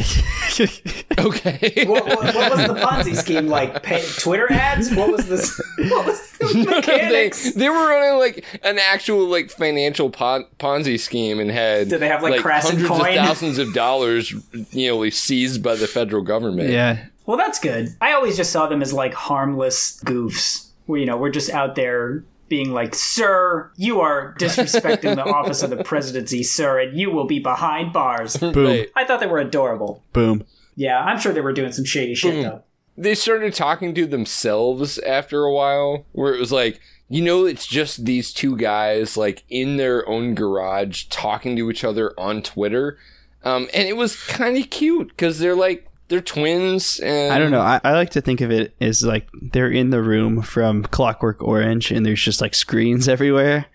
[1.19, 1.85] okay.
[1.87, 3.83] what, what, what was the Ponzi scheme like?
[3.85, 4.93] Pay, Twitter ads?
[4.95, 5.61] What was this?
[5.79, 7.53] What was the they, mechanics?
[7.53, 12.09] they were running like an actual like financial pon- Ponzi scheme and had Did they
[12.09, 13.01] have, like, Crassen hundreds coin?
[13.01, 14.33] of thousands of dollars,
[14.73, 16.71] you know, seized by the federal government.
[16.71, 17.05] Yeah.
[17.27, 17.91] Well, that's good.
[18.01, 20.69] I always just saw them as like harmless goofs.
[20.87, 25.63] Where you know we're just out there being like, "Sir, you are disrespecting the office
[25.63, 28.55] of the presidency, sir, and you will be behind bars." Boom.
[28.55, 28.91] Right.
[28.95, 30.03] I thought they were adorable.
[30.13, 30.45] Boom.
[30.75, 32.63] Yeah, I'm sure they were doing some shady shit though.
[32.99, 37.67] They started talking to themselves after a while, where it was like, you know, it's
[37.67, 42.99] just these two guys like in their own garage talking to each other on Twitter,
[43.45, 47.01] um, and it was kind of cute because they're like they're twins.
[47.01, 47.61] And I don't know.
[47.61, 51.43] I, I like to think of it as like they're in the room from Clockwork
[51.43, 53.67] Orange and there's just like screens everywhere.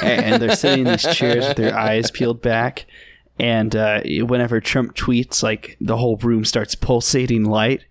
[0.00, 2.86] and, and they're sitting in these chairs with their eyes peeled back.
[3.38, 7.84] And uh, whenever Trump tweets, like the whole room starts pulsating light.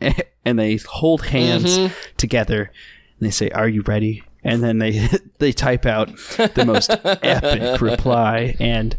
[0.44, 1.78] and they hold hands
[2.16, 2.70] together
[3.18, 4.22] and they say, Are you ready?
[4.44, 8.56] And then they they type out the most epic reply.
[8.60, 8.96] And,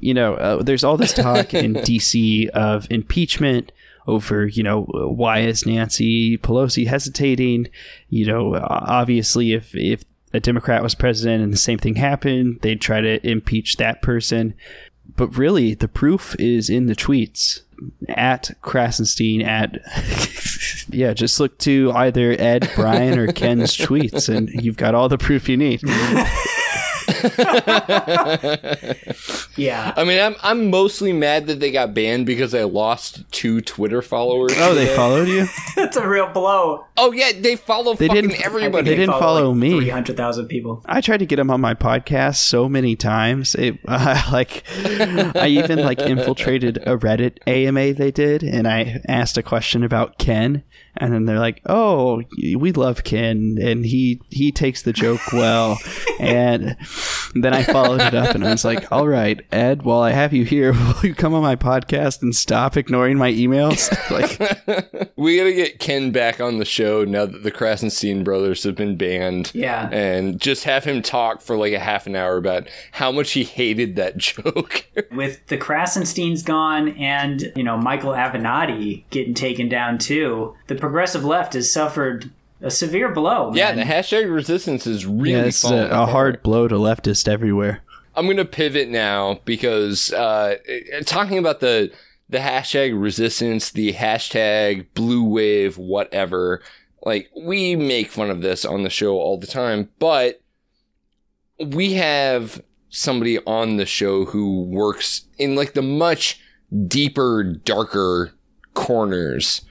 [0.00, 3.72] you know, uh, there's all this talk in DC of impeachment
[4.06, 7.68] over, you know, why is Nancy Pelosi hesitating?
[8.08, 12.80] You know, obviously, if, if a Democrat was president and the same thing happened, they'd
[12.80, 14.54] try to impeach that person.
[15.16, 17.60] But really, the proof is in the tweets
[18.08, 19.80] at Krassenstein at
[20.88, 21.12] yeah.
[21.12, 25.48] Just look to either Ed, Brian, or Ken's tweets, and you've got all the proof
[25.48, 25.82] you need.
[29.56, 29.94] Yeah.
[29.96, 34.02] I mean, I'm I'm mostly mad that they got banned because I lost two Twitter
[34.02, 34.52] followers.
[34.56, 35.46] Oh, they followed you?
[35.76, 36.84] That's a real blow.
[36.98, 38.90] Oh yeah, they follow They fucking didn't- everybody.
[38.90, 39.70] They didn't follow me.
[39.78, 40.82] Three hundred thousand people.
[40.84, 43.54] I tried to get them on my podcast so many times.
[43.54, 49.38] It uh, like I even like infiltrated a Reddit AMA they did, and I asked
[49.38, 50.64] a question about Ken,
[50.96, 55.78] and then they're like, "Oh, we love Ken, and he he takes the joke well."
[56.20, 56.76] and
[57.42, 60.32] then I followed it up, and I was like, "All right, Ed, while I have
[60.32, 65.36] you here, will you come on my podcast and stop ignoring my emails?" like, we
[65.36, 69.50] gotta get Ken back on the show now that the Krassenstein brothers have been banned.
[69.54, 69.88] Yeah.
[69.90, 73.44] and just have him talk for like a half an hour about how much he
[73.44, 74.86] hated that joke.
[75.10, 81.24] With the Krassensteins gone and, you know, Michael Avenatti getting taken down too, the progressive
[81.24, 83.52] left has suffered a severe blow.
[83.54, 87.82] yeah, the hashtag resistance is really yeah, it's a, a hard blow to leftists everywhere.
[88.14, 90.56] I'm gonna pivot now because uh,
[91.04, 91.92] talking about the
[92.28, 96.62] the hashtag resistance, the hashtag blue wave, whatever.
[97.04, 100.40] Like we make fun of this on the show all the time, but
[101.58, 106.40] we have somebody on the show who works in like the much
[106.88, 108.32] deeper, darker
[108.74, 109.62] corners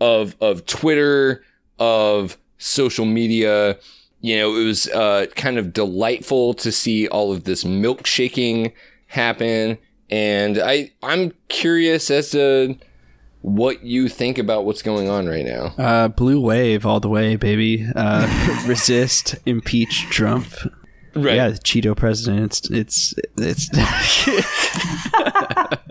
[0.00, 1.42] of of Twitter,
[1.80, 3.78] of social media.
[4.20, 8.72] You know, it was uh, kind of delightful to see all of this milkshaking
[9.06, 9.78] happen,
[10.10, 12.76] and I I'm curious as to
[13.40, 15.72] what you think about what's going on right now.
[15.78, 17.86] Uh, blue wave all the way, baby.
[17.96, 20.52] Uh, resist, impeach Trump.
[21.14, 21.34] Right.
[21.36, 22.68] Yeah, the Cheeto president.
[22.70, 24.28] It's it's it's.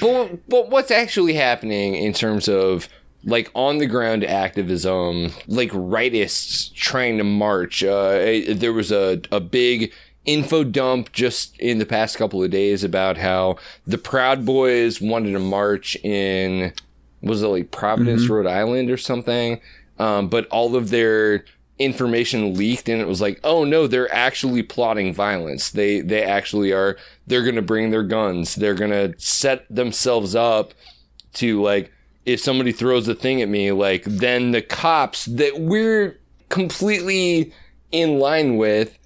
[0.00, 2.88] But, but what's actually happening in terms of
[3.24, 7.82] like on the ground activism, like rightists trying to march?
[7.84, 9.92] Uh, there was a, a big
[10.24, 13.56] info dump just in the past couple of days about how
[13.86, 16.72] the Proud Boys wanted to march in,
[17.22, 19.60] was it like Providence, Rhode Island or something?
[19.98, 21.44] Um, but all of their
[21.78, 26.70] information leaked and it was like oh no they're actually plotting violence they they actually
[26.70, 30.74] are they're gonna bring their guns they're gonna set themselves up
[31.32, 31.90] to like
[32.24, 37.52] if somebody throws a thing at me like then the cops that we're completely
[37.90, 38.98] in line with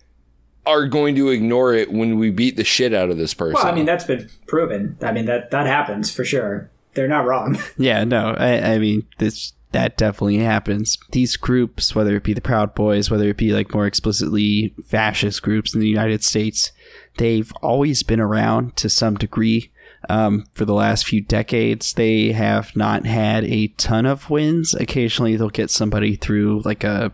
[0.67, 3.67] are going to ignore it when we beat the shit out of this person Well,
[3.67, 4.99] I mean, that's been proven.
[5.01, 6.69] I mean, that that happens for sure.
[6.95, 7.59] They're not wrong.
[7.77, 10.99] yeah, no, I, I mean this that definitely happens.
[11.13, 15.43] These groups, whether it be the Proud Boys, whether it be like more explicitly fascist
[15.43, 16.73] groups in the United States,
[17.19, 19.71] they've always been around to some degree.
[20.09, 24.75] Um, for the last few decades, they have not had a ton of wins.
[24.75, 27.13] Occasionally, they'll get somebody through like a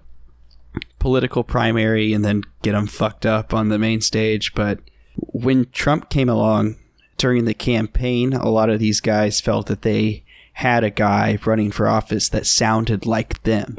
[0.99, 4.55] political primary and then get them fucked up on the main stage.
[4.55, 4.81] But
[5.17, 6.77] when Trump came along
[7.17, 10.25] during the campaign, a lot of these guys felt that they
[10.55, 13.79] had a guy running for office that sounded like them.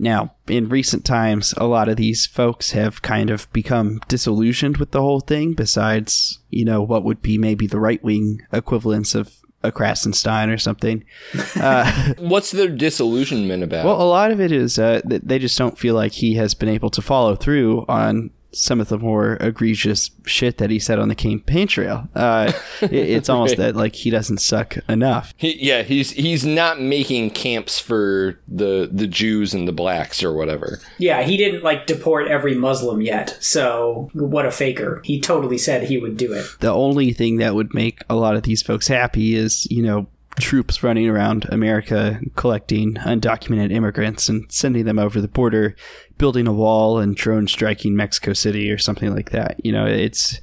[0.00, 4.92] Now, in recent times, a lot of these folks have kind of become disillusioned with
[4.92, 9.36] the whole thing, besides, you know, what would be maybe the right wing equivalents of
[9.62, 11.04] a Krassenstein or something.
[11.60, 15.58] Uh, what's their disillusionment about well, a lot of it is uh, that they just
[15.58, 19.36] don't feel like he has been able to follow through on some of the more
[19.40, 22.08] egregious shit that he said on the campaign trail.
[22.14, 25.34] Uh, it, it's almost that like he doesn't suck enough.
[25.36, 30.32] He, yeah, he's he's not making camps for the the Jews and the blacks or
[30.32, 30.80] whatever.
[30.98, 33.36] yeah, he didn't like deport every Muslim yet.
[33.40, 35.00] So what a faker!
[35.04, 36.46] He totally said he would do it.
[36.60, 40.06] The only thing that would make a lot of these folks happy is you know
[40.40, 45.76] troops running around America collecting undocumented immigrants and sending them over the border,
[46.18, 49.64] building a wall and drone striking Mexico City or something like that.
[49.64, 50.40] You know, it's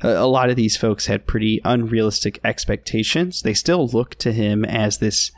[0.00, 3.42] a, lot of these folks had pretty unrealistic expectations.
[3.42, 5.32] They still look to him as this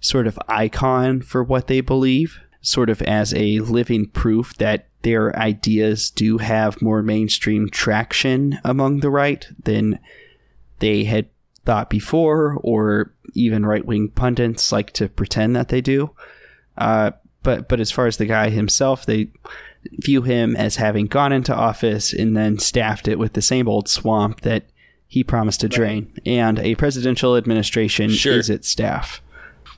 [0.00, 5.36] sort of icon for what they believe, sort of as a living proof that their
[5.36, 9.98] ideas do have more mainstream traction among the right than
[10.78, 11.26] they had
[11.64, 16.10] thought before, or even right wing pundits like to pretend that they do.
[16.76, 19.28] Uh, but but as far as the guy himself, they
[19.98, 23.88] view him as having gone into office and then staffed it with the same old
[23.88, 24.64] swamp that
[25.08, 28.32] he promised to drain, and a presidential administration Sure.
[28.38, 29.20] is its staff.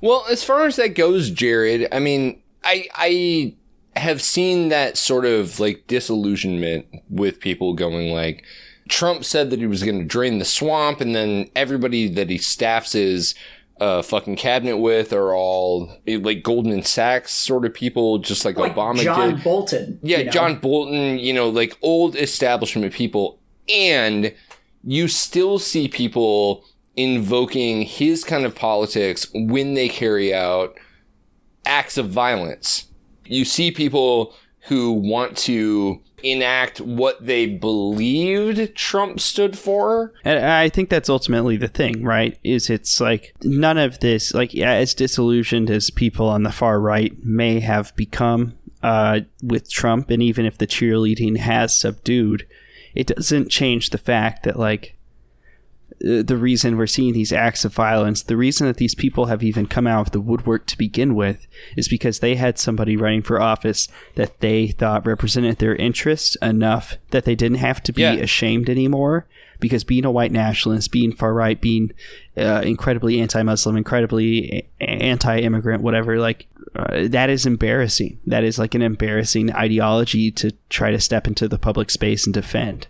[0.00, 3.54] Well, as far as that goes, Jared, I mean, I I
[3.98, 8.44] have seen that sort of like disillusionment with people going like
[8.88, 12.38] Trump said that he was going to drain the swamp and then everybody that he
[12.38, 13.34] staffs his
[13.80, 18.56] uh, fucking cabinet with are all eh, like Goldman Sachs sort of people, just like,
[18.56, 19.44] Like Obama John did.
[19.44, 19.98] Bolton.
[20.02, 20.30] Yeah, you know?
[20.30, 23.40] John Bolton, you know, like old establishment people.
[23.68, 24.34] And
[24.84, 26.64] you still see people
[26.96, 30.78] invoking his kind of politics when they carry out
[31.66, 32.86] acts of violence.
[33.24, 34.34] You see people
[34.68, 40.12] who want to enact what they believed Trump stood for.
[40.24, 42.38] And I think that's ultimately the thing, right?
[42.42, 47.12] Is it's like none of this, like, as disillusioned as people on the far right
[47.22, 52.46] may have become uh, with Trump, and even if the cheerleading has subdued,
[52.94, 54.93] it doesn't change the fact that, like,
[56.00, 59.66] the reason we're seeing these acts of violence, the reason that these people have even
[59.66, 63.40] come out of the woodwork to begin with, is because they had somebody running for
[63.40, 68.14] office that they thought represented their interests enough that they didn't have to be Yeah.
[68.14, 69.26] ashamed anymore.
[69.60, 71.92] Because being a white nationalist, being far right, being
[72.36, 78.18] uh, incredibly anti-Muslim, incredibly anti-immigrant, whatever, like uh, that is embarrassing.
[78.26, 82.34] That is like an embarrassing ideology to try to step into the public space and
[82.34, 82.88] defend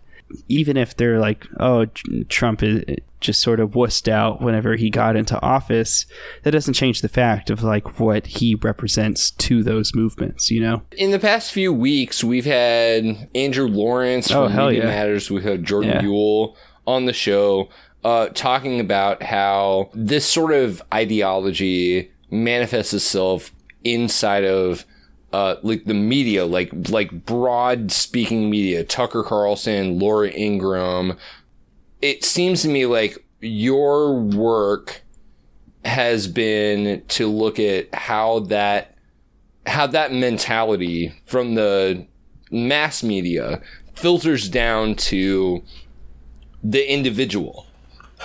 [0.49, 1.87] even if they're like, oh,
[2.29, 2.83] Trump is
[3.21, 6.05] just sort of wussed out whenever he got into office,
[6.43, 10.83] that doesn't change the fact of like what he represents to those movements, you know?
[10.99, 14.87] In the past few weeks, we've had Andrew Lawrence Oh, from Media yeah.
[14.89, 15.31] Matters.
[15.31, 16.01] We've had Jordan Yeah.
[16.03, 16.57] Buell
[16.87, 17.71] on the show
[18.05, 23.53] uh, talking about how this sort of ideology manifests itself
[23.85, 24.85] inside of
[25.35, 31.19] uh, like the media, like like broad speaking media, Tucker Carlson, Laura Ingraham.
[32.01, 35.03] It seems to me like your work
[35.85, 38.97] has been to look at how that
[39.67, 42.07] how that mentality from the
[42.53, 43.61] mass media
[43.97, 45.65] filters down to
[46.63, 47.67] the individual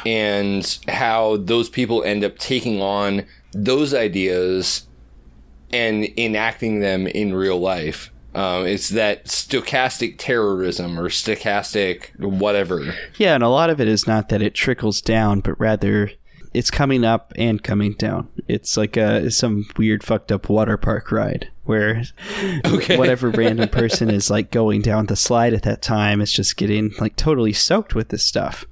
[0.06, 4.86] and how those people end up taking on those ideas
[5.72, 8.12] and enacting them in real life.
[8.36, 12.94] Um, it's that stochastic terrorism or stochastic whatever.
[13.18, 16.12] Yeah, and a lot of it is not that it trickles down, but rather
[16.54, 18.30] it's coming up and coming down.
[18.48, 22.04] It's like a some weird fucked up water park ride where
[22.96, 26.92] whatever random person is like going down the slide at that time is just getting
[27.00, 28.66] like totally soaked with this stuff.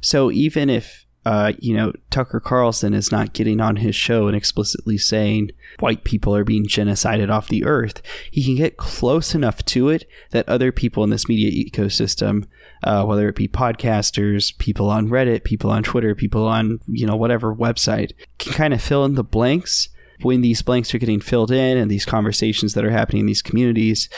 [0.00, 4.36] So even if uh, you know Tucker Carlson is not getting on his show and
[4.36, 9.64] explicitly saying white people are being genocided off the earth, he can get close enough
[9.66, 12.46] to it that other people in this media ecosystem,
[12.82, 17.16] uh, whether it be podcasters, people on Reddit, people on Twitter, people on you know
[17.16, 19.88] whatever website, can kind of fill in the blanks.
[20.22, 23.42] When these blanks are getting filled in and these conversations that are happening in these
[23.42, 24.08] communities,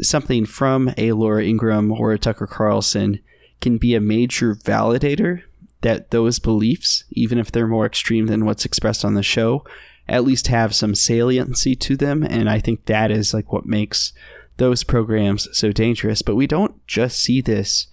[0.00, 3.20] something from a Laura Ingraham or a Tucker Carlson
[3.60, 5.42] can be a major validator
[5.82, 9.64] that those beliefs, even if they're more extreme than what's expressed on the show,
[10.08, 12.22] at least have some saliency to them.
[12.22, 14.12] And I think that is like what makes
[14.56, 16.22] those programs so dangerous.
[16.22, 17.88] But we don't just see this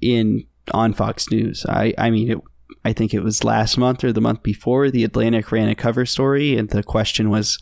[0.00, 1.64] in on Fox News.
[1.66, 2.38] I, I mean, it,
[2.84, 6.06] I think it was last month or the month before, the Atlantic ran a cover
[6.06, 7.58] story, and the question was,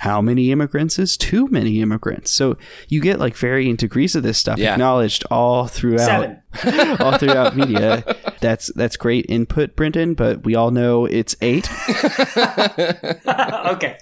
[0.00, 2.30] how many immigrants is too many immigrants?
[2.32, 2.56] So
[2.88, 4.72] you get like varying degrees of this stuff Yeah.
[4.72, 6.42] acknowledged all throughout Seven.
[7.00, 8.02] all throughout media.
[8.40, 11.68] That's that's great input, Brendan, but we all know it's eight.
[13.26, 13.98] okay,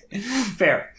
[0.57, 0.92] fair.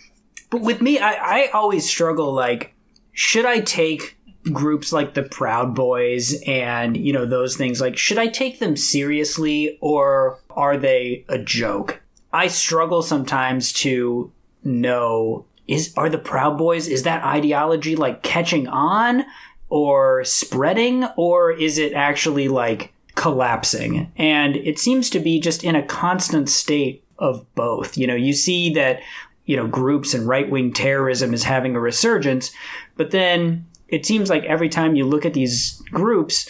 [0.49, 2.33] But with me, I, I always struggle.
[2.33, 2.73] Like,
[3.13, 4.17] should I take
[4.51, 7.79] groups like the Proud Boys and you know those things?
[7.79, 12.01] Like, should I take them seriously or are they a joke?
[12.33, 14.31] I struggle sometimes to
[14.63, 19.23] know is are the Proud Boys is that ideology like catching on
[19.69, 24.11] or spreading or is it actually like collapsing?
[24.17, 27.97] And it seems to be just in a constant state of both.
[27.97, 29.01] You know, you see that,
[29.45, 32.51] you know, groups and right wing terrorism is having a resurgence,
[32.95, 36.49] but then it seems like every time you look at these groups,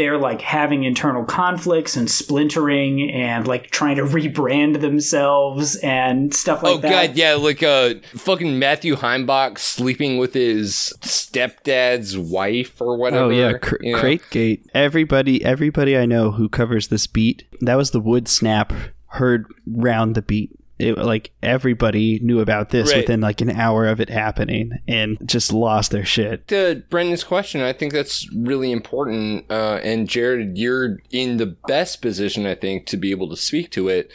[0.00, 6.62] they're like having internal conflicts and splintering and like trying to rebrand themselves and stuff
[6.62, 6.86] like oh that.
[6.86, 13.24] Oh god, yeah, like uh fucking Matthew Heimbach sleeping with his stepdad's wife or whatever.
[13.24, 14.00] Oh yeah, cr- you know?
[14.00, 14.70] Crate Gate.
[14.72, 18.72] Everybody, everybody I know who covers this beat, that was the wood snap
[19.08, 20.50] heard round the beat.
[20.80, 22.98] It, like everybody knew about this Right.
[23.02, 26.48] within like an hour of it happening and just lost their shit.
[26.48, 29.44] to Brendan's question, I think that's really important.
[29.50, 33.70] Uh, and Jared, you're in the best position, I think, to be able to speak
[33.72, 34.10] to it.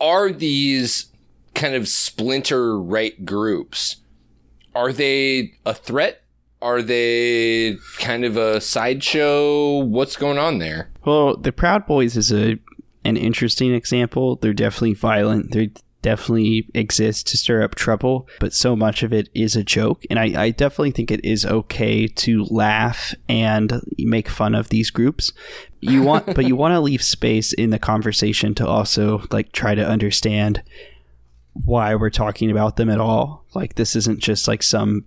[0.00, 1.06] Are these
[1.54, 3.96] kind of splinter right groups?
[4.74, 6.22] Are they a threat?
[6.60, 9.78] Are they kind of a sideshow?
[9.78, 10.90] What's going on there?
[11.04, 12.58] Well, the Proud Boys is a
[13.06, 14.36] an interesting example.
[14.36, 15.52] They're definitely violent.
[15.52, 15.70] They
[16.02, 20.04] definitely exist to stir up trouble, but so much of it is a joke.
[20.08, 24.90] And I, I definitely think it is okay to laugh and make fun of these
[24.90, 25.32] groups.
[25.80, 29.74] You want, but you want to leave space in the conversation to also like try
[29.74, 30.62] to understand
[31.64, 33.44] why we're talking about them at all.
[33.54, 35.06] Like this isn't just like some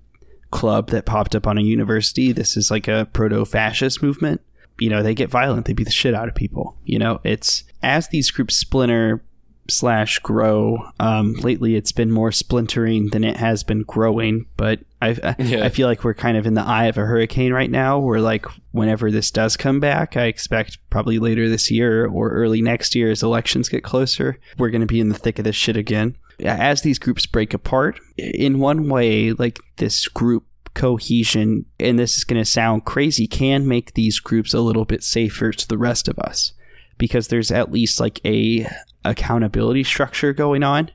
[0.51, 2.31] club that popped up on a university.
[2.31, 4.41] This is like a proto-fascist movement.
[4.79, 5.65] You know, they get violent.
[5.65, 6.77] They beat the shit out of people.
[6.83, 9.23] You know, it's as these groups splinter
[9.71, 10.89] slash grow.
[10.99, 14.47] Um, lately, it's been more splintering than it has been growing.
[14.57, 15.63] But I, I, Yeah.
[15.63, 17.99] I feel like we're kind of in the eye of a hurricane right now.
[17.99, 22.61] Where like whenever this does come back, I expect probably later this year or early
[22.61, 25.55] next year, as elections get closer, we're going to be in the thick of this
[25.55, 26.15] shit again.
[26.41, 32.23] As these groups break apart, in one way, like this group cohesion, and this is
[32.23, 36.07] going to sound crazy, can make these groups a little bit safer to the rest
[36.07, 36.53] of us
[36.99, 38.69] because there's at least like a
[39.03, 40.91] accountability structure going on.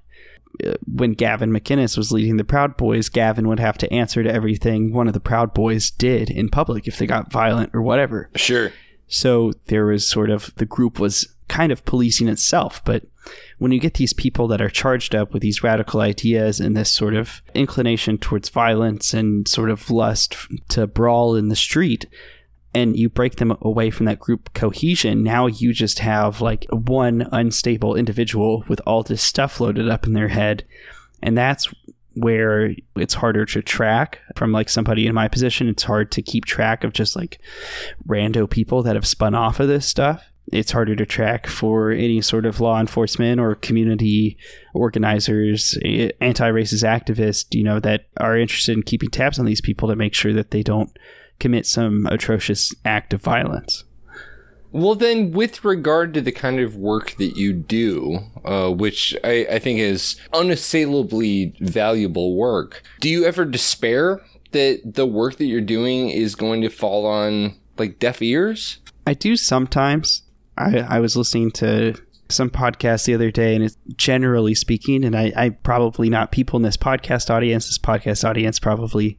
[0.65, 4.33] Uh, When Gavin McInnes was leading the Proud Boys, Gavin would have to answer to
[4.33, 8.31] everything one of the Proud Boys did in public if they got violent or whatever.
[8.37, 8.71] Sure.
[9.09, 12.83] So there was sort of the group was kind of policing itself.
[12.85, 13.05] But
[13.59, 16.91] when you get these people that are charged up with these radical ideas and this
[16.91, 20.37] sort of inclination towards violence and sort of lust
[20.69, 22.07] to brawl in the street,
[22.75, 27.29] and you break them away from that group cohesion, now you just have like one
[27.31, 30.65] unstable individual with all this stuff loaded up in their head.
[31.23, 31.73] And that's
[32.15, 35.69] where it's harder to track from like somebody in my position.
[35.69, 37.39] It's hard to keep track of just like
[38.07, 40.25] rando people that have spun off of this stuff.
[40.53, 44.37] It's harder to track for any sort of law enforcement or community
[44.75, 49.89] organizers, eh, anti-racist activists, you know, that are interested in keeping tabs on these people
[49.89, 50.97] to make sure that they don't
[51.39, 53.85] commit some atrocious act of violence.
[54.75, 59.47] Well, then, with regard to the kind of work that you do, uh, which I,
[59.49, 64.21] I think is unassailably valuable work, do you ever despair
[64.51, 68.79] that the work that you're doing is going to fall on like deaf ears?
[69.07, 70.23] I do sometimes.
[70.59, 71.95] I, I was listening to
[72.29, 76.57] some podcast the other day, and it's generally speaking, and I, I probably not people
[76.57, 77.67] in this podcast audience.
[77.67, 79.17] This podcast audience probably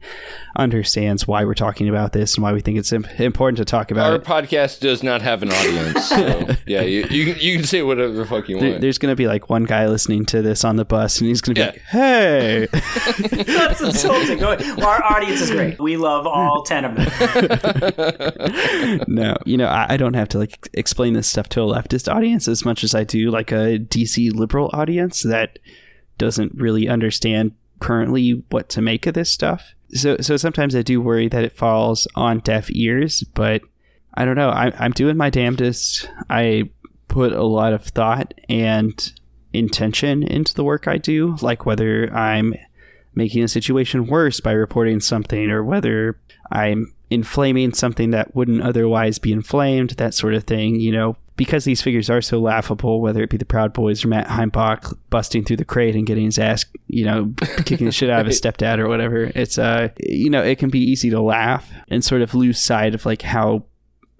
[0.56, 4.10] understands why we're talking about this and why we think it's important to talk about
[4.10, 4.24] Our it.
[4.24, 8.12] podcast does not have an audience, so yeah, you, you can you can say whatever
[8.12, 8.80] the fuck you There- want.
[8.80, 11.40] there's going to be like one guy listening to this on the bus, and he's
[11.40, 11.70] going to be Yeah.
[11.70, 12.66] like, "Hey,
[13.44, 14.38] That's insulting.
[14.40, 15.78] Well, our audience is great.
[15.80, 17.06] We love all ten of them.
[19.08, 22.12] no, you know, I, I don't have to like explain this stuff to a leftist
[22.12, 25.58] audience as much as I do like a DC liberal audience that
[26.18, 29.74] doesn't really understand currently what to make of this stuff.
[29.90, 33.62] So, so sometimes I do worry that it falls on deaf ears, but
[34.14, 34.48] I don't know.
[34.48, 36.08] I, I'm doing my damnedest.
[36.28, 36.70] I
[37.08, 39.12] put a lot of thought and
[39.52, 42.54] intention into the work I do, like whether I'm
[43.14, 46.18] making a situation worse by reporting something or whether
[46.50, 51.16] I'm inflaming something that wouldn't otherwise be inflamed, that sort of thing, you know.
[51.36, 54.96] Because these figures are so laughable, whether it be the Proud Boys or Matt Heimbach
[55.10, 57.32] busting through the crate and getting his ass, you know,
[57.64, 60.70] kicking the shit out of his stepdad or whatever, it's, uh, you know, it can
[60.70, 63.64] be easy to laugh and sort of lose sight of like how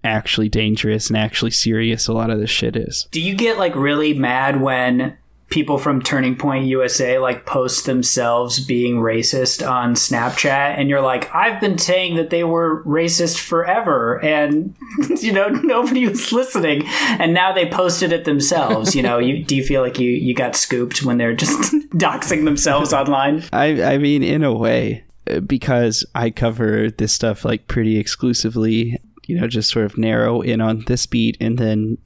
[0.05, 3.09] actually dangerous and actually serious a lot of this shit is.
[3.11, 5.17] Do you get like really mad when
[5.49, 11.33] people from Turning Point USA like post themselves being racist on Snapchat and you're like,
[11.35, 14.75] I've been saying that they were racist forever and
[15.21, 18.95] you know, nobody was listening and now they posted it themselves.
[18.95, 22.45] You know, you do you feel like you, you got scooped when they're just doxing
[22.45, 23.45] themselves online?
[23.53, 25.05] I I mean, in a way,
[25.47, 28.99] because I cover this stuff like pretty exclusively.
[29.27, 31.99] You know, just sort of narrow in on this beat, and then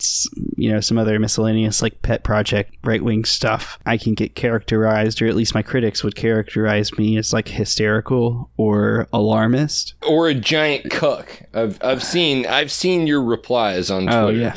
[0.57, 3.79] you know some other miscellaneous like pet project right wing stuff.
[3.87, 8.51] I can get characterized, or at least my critics would characterize me as like hysterical
[8.57, 9.95] or alarmist.
[10.07, 11.43] or a giant cuck.
[11.55, 14.19] I've I've seen I've seen your replies on Twitter.
[14.19, 14.57] Oh yeah,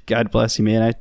[0.06, 0.82] God bless you, man.
[0.82, 0.92] I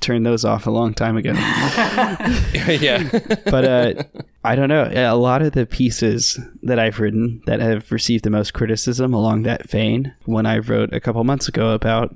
[0.00, 1.32] turned those off a long time ago.
[2.68, 3.08] yeah.
[3.44, 3.94] but uh,
[4.42, 4.90] I don't know.
[4.94, 9.42] A lot of the pieces that I've written that have received the most criticism along
[9.42, 12.14] that vein, one I wrote a couple months ago about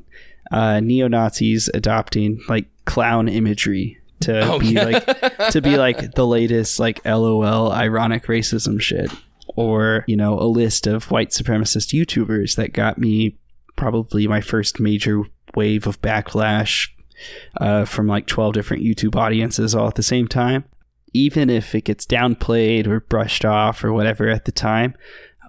[0.51, 4.85] uh, neo Nazis adopting like clown imagery to Oh, be yeah.
[4.85, 5.07] like
[5.51, 9.11] to be like the latest like LOL ironic racism shit,
[9.57, 13.37] or you know a list of white supremacist YouTubers that got me
[13.77, 15.23] probably my first major
[15.55, 16.89] wave of backlash
[17.61, 20.65] uh, from like 12 different YouTube audiences all at the same time.
[21.15, 24.95] Even if it gets downplayed or brushed off or whatever at the time,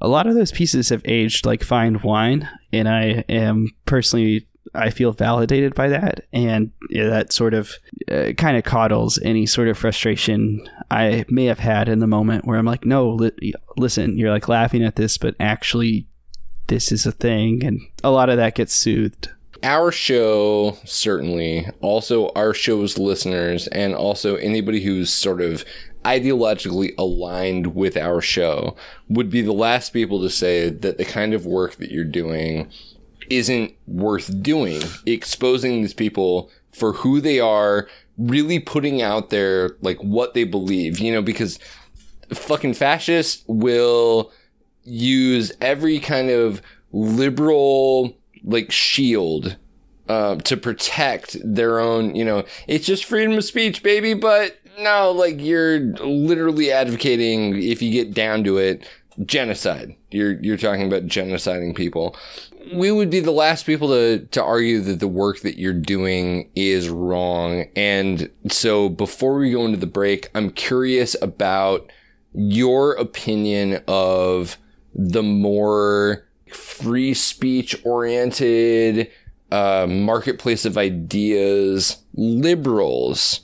[0.01, 2.47] a lot of those pieces have aged like fine wine.
[2.71, 7.75] And I am personally I feel validated by that, and that sort of
[8.11, 12.45] uh, kind of coddles any sort of frustration I may have had in the moment
[12.45, 16.07] where I'm like, no, li- listen, you're like laughing at this, but actually,
[16.67, 19.29] this is a thing, and a lot of that gets soothed.
[19.63, 21.67] Our show certainly.
[21.81, 25.65] Also our show's listeners and also anybody who's sort of
[26.03, 28.75] ideologically aligned with our show
[29.09, 32.69] would be the last people to say that the kind of work that you're doing
[33.29, 34.81] isn't worth doing.
[35.05, 37.87] Exposing these people for who they are
[38.17, 41.59] really putting out there like what they believe you know because
[42.33, 44.31] fucking fascists will
[44.83, 48.15] use every kind of liberal
[48.45, 49.57] like shield
[50.07, 55.11] uh, to protect their own you know it's just freedom of speech baby but no
[55.11, 58.87] like you're literally advocating if you get down to it
[59.23, 59.95] genocide.
[60.11, 62.15] You're you're talking about genociding people.
[62.73, 66.49] We would be the last people to to argue that the work that you're doing
[66.55, 67.65] is wrong.
[67.75, 71.91] And so before we go into the break i'm curious about
[72.33, 74.57] your opinion of
[74.93, 76.24] the more
[76.55, 79.11] free speech oriented
[79.51, 83.41] uh, marketplace of ideas liberals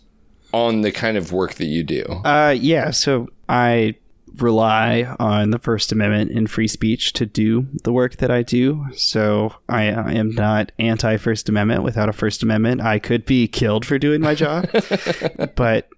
[0.53, 2.91] on the kind of work that you do Uh, yeah.
[2.91, 3.95] So I
[4.37, 8.85] rely on the First Amendment and free speech to do the work that I do.
[8.95, 11.83] So I, I am not anti First Amendment.
[11.83, 14.69] Without a First Amendment, I could be killed for doing my job.
[15.55, 15.89] but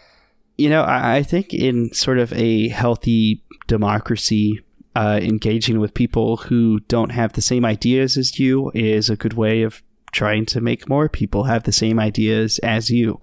[0.57, 4.61] you know, I, I think in sort of a healthy democracy.
[4.95, 9.33] Uh, engaging with people who don't have the same ideas as you is a good
[9.33, 9.81] way of
[10.11, 13.19] trying to make more people have the same ideas as you.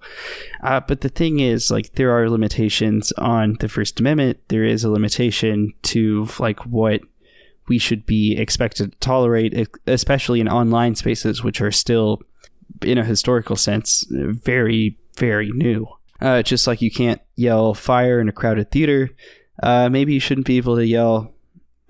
[0.61, 4.37] Uh, but the thing is, like, there are limitations on the First Amendment.
[4.49, 7.01] There is a limitation to like what
[7.67, 12.21] we should be expected to tolerate, especially in online spaces, which are still,
[12.81, 15.87] in a historical sense, very, very new.
[16.19, 19.09] Uh, just like you can't yell fire in a crowded theater,
[19.63, 21.33] uh, maybe you shouldn't be able to yell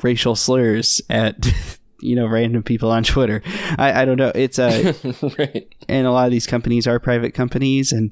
[0.04, 1.47] racial slurs at
[1.99, 3.41] you know random people on Twitter.
[3.78, 4.32] I, I don't know.
[4.34, 4.95] It's a
[5.38, 8.12] right and a lot of these companies are private companies, and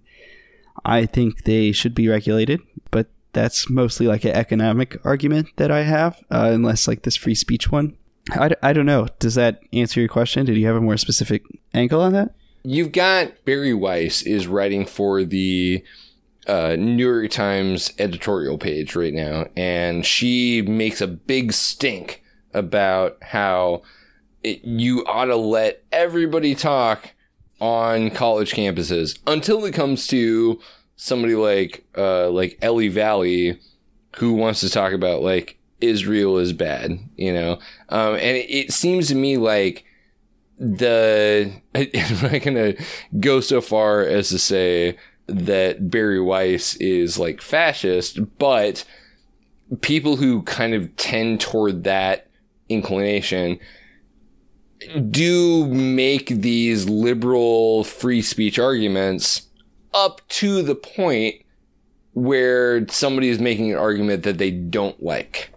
[0.85, 2.61] I think they should be regulated.
[2.91, 7.35] But that's mostly like an economic argument that I have, uh, unless like this free
[7.35, 7.95] speech one.
[8.31, 9.07] I, I don't know.
[9.19, 10.45] Does that answer your question?
[10.45, 12.33] Did you have a more specific angle on that?
[12.63, 15.83] You've got Bari Weiss is writing for the
[16.49, 22.23] uh, New York Times editorial page right now, and she makes a big stink
[22.55, 23.83] about how
[24.43, 27.11] it, you ought to let everybody talk
[27.61, 30.59] on college campuses until it comes to
[30.95, 33.59] somebody like uh, like Eli Valley
[34.15, 38.73] who wants to talk about like Israel is bad, you know, um, and it, it
[38.73, 39.85] seems to me like
[40.57, 42.73] the I'm not gonna
[43.19, 44.97] go so far as to say
[45.29, 48.85] that Bari Weiss is like fascist, but
[49.81, 52.27] people who kind of tend toward that
[52.69, 53.59] inclination
[55.09, 59.47] do make these liberal free speech arguments
[59.93, 61.35] up to the point
[62.13, 65.51] where somebody is making an argument that they don't like.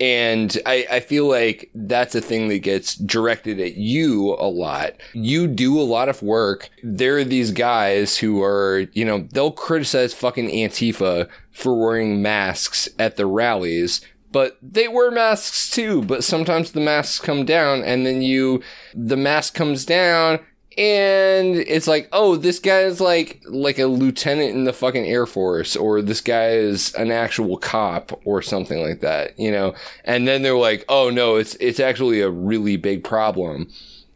[0.00, 4.94] And I, I feel like that's a thing that gets directed at you a lot.
[5.12, 6.70] You do a lot of work.
[6.82, 12.88] There are these guys who are, you know, they'll criticize fucking Antifa for wearing masks
[12.98, 16.02] at the rallies, but they wear masks too.
[16.02, 18.62] But sometimes the masks come down and then you,
[18.94, 20.40] the mask comes down
[20.78, 25.26] and it's like, oh, this guy is like like a lieutenant in the fucking Air
[25.26, 29.74] Force, or this guy is an actual cop, or something like that, you know.
[30.04, 33.68] And then they're like, oh no, it's it's actually a really big problem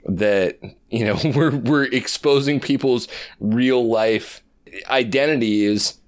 [0.06, 3.08] that you know we're we're exposing people's
[3.40, 4.40] real life
[4.88, 5.98] identities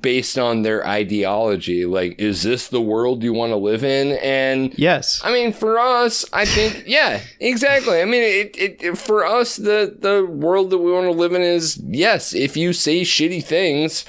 [0.00, 1.84] based on their ideology.
[1.86, 4.18] Like, is this the world you want to live in?
[4.22, 5.20] And Yes.
[5.24, 8.00] I mean, for us, I think, yeah, exactly.
[8.00, 11.32] I mean, it, it, it- for us, the, the world that we want to live
[11.32, 14.04] in is, yes, if you say shitty things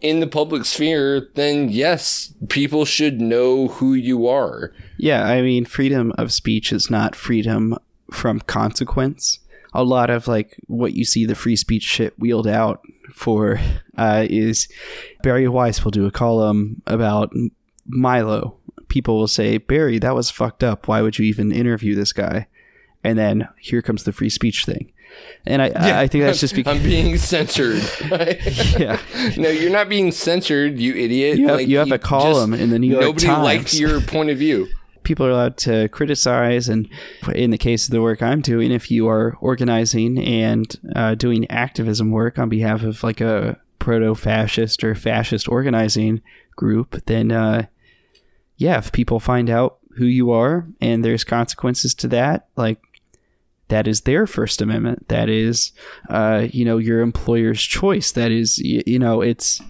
[0.00, 4.72] in the public sphere, then yes, people should know who you are.
[4.98, 7.76] Yeah, I mean, freedom of speech is not freedom
[8.10, 9.40] from consequence.
[9.72, 12.80] A lot of like what you see the free speech shit wheeled out
[13.16, 13.58] for
[13.96, 14.68] uh, is
[15.22, 17.32] Bari Weiss will do a column about
[17.86, 18.58] Milo.
[18.88, 20.86] People will say, Bari, that was fucked up.
[20.86, 22.46] Why would you even interview this guy?
[23.02, 24.92] And then here comes the free speech thing.
[25.46, 27.82] And I, I, I think that's just because I'm being censored.
[28.78, 29.00] yeah.
[29.38, 31.38] no, you're not being censored, you idiot.
[31.38, 33.38] You have- you have a column in the New York Nobody Times.
[33.38, 34.68] Nobody liked your point of view.
[35.06, 36.88] People are allowed to criticize, and
[37.32, 41.48] in the case of the work I'm doing, if you are organizing and uh, doing
[41.48, 46.22] activism work on behalf of like a proto-fascist or fascist organizing
[46.56, 47.66] group, then uh,
[48.56, 52.80] yeah, if people find out who you are and there's consequences to that, like
[53.68, 55.08] that is their First Amendment.
[55.08, 55.72] That is,
[56.08, 58.12] uh, you know, your employer's choice.
[58.12, 59.62] That is, you, you know, it's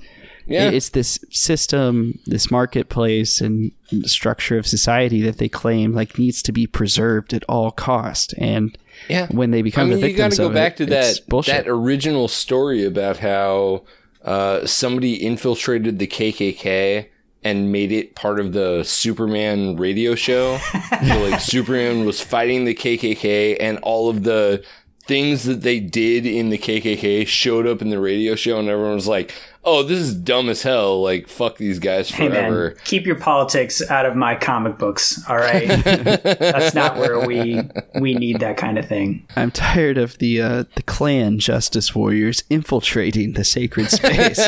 [0.46, 0.70] Yeah.
[0.70, 3.72] it's this system, this marketplace and
[4.04, 8.34] structure of society that they claim like needs to be preserved at all cost.
[8.38, 8.76] And
[9.08, 9.26] Yeah.
[9.30, 12.28] when they become I mean, the you gotta go back it, to that that original
[12.28, 13.84] story about how
[14.24, 17.06] uh, somebody infiltrated the KKK
[17.44, 20.58] and made it part of the Superman radio show.
[21.06, 24.64] so, like Superman was fighting the KKK, and all of the
[25.06, 28.96] things that they did in the KKK showed up in the radio show, and everyone
[28.96, 29.32] was like,
[29.66, 31.02] "Oh, this is dumb as hell!
[31.02, 35.22] Like, fuck these guys Hey forever." man, keep your politics out of my comic books.
[35.28, 37.60] All right, that's not where we
[38.00, 39.26] we need that kind of thing.
[39.36, 44.38] I'm tired of the uh, the Klan justice warriors infiltrating the sacred space.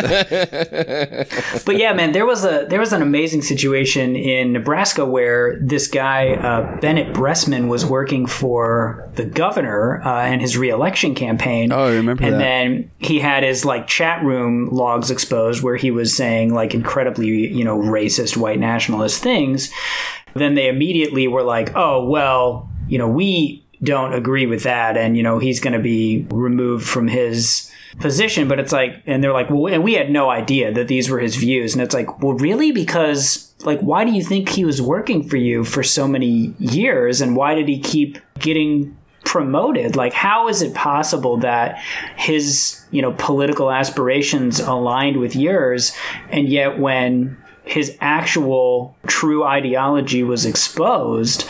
[1.64, 5.88] But yeah, man, there was a there was an amazing situation in Nebraska where this
[5.88, 11.72] guy uh, Bennett Bressman was working for the governor uh, and his reelection campaign.
[11.72, 12.38] Oh, I remember and that.
[12.38, 17.28] then he had his like chat room logs exposed where he was saying like incredibly
[17.28, 19.72] you know racist white nationalist things.
[20.34, 25.16] Then they immediately were like, oh well, you know we don't agree with that, and
[25.16, 29.32] you know he's going to be removed from his position but it's like and they're
[29.32, 32.22] like well and we had no idea that these were his views and it's like
[32.22, 36.06] well really because like why do you think he was working for you for so
[36.06, 38.96] many years and why did he keep getting
[39.28, 41.78] promoted like how is it possible that
[42.16, 45.94] his you know political aspirations aligned with yours
[46.30, 51.46] and yet when his actual true ideology was exposed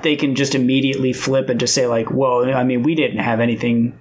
[0.00, 3.38] they can just immediately flip and just say like well i mean we didn't have
[3.38, 3.92] anything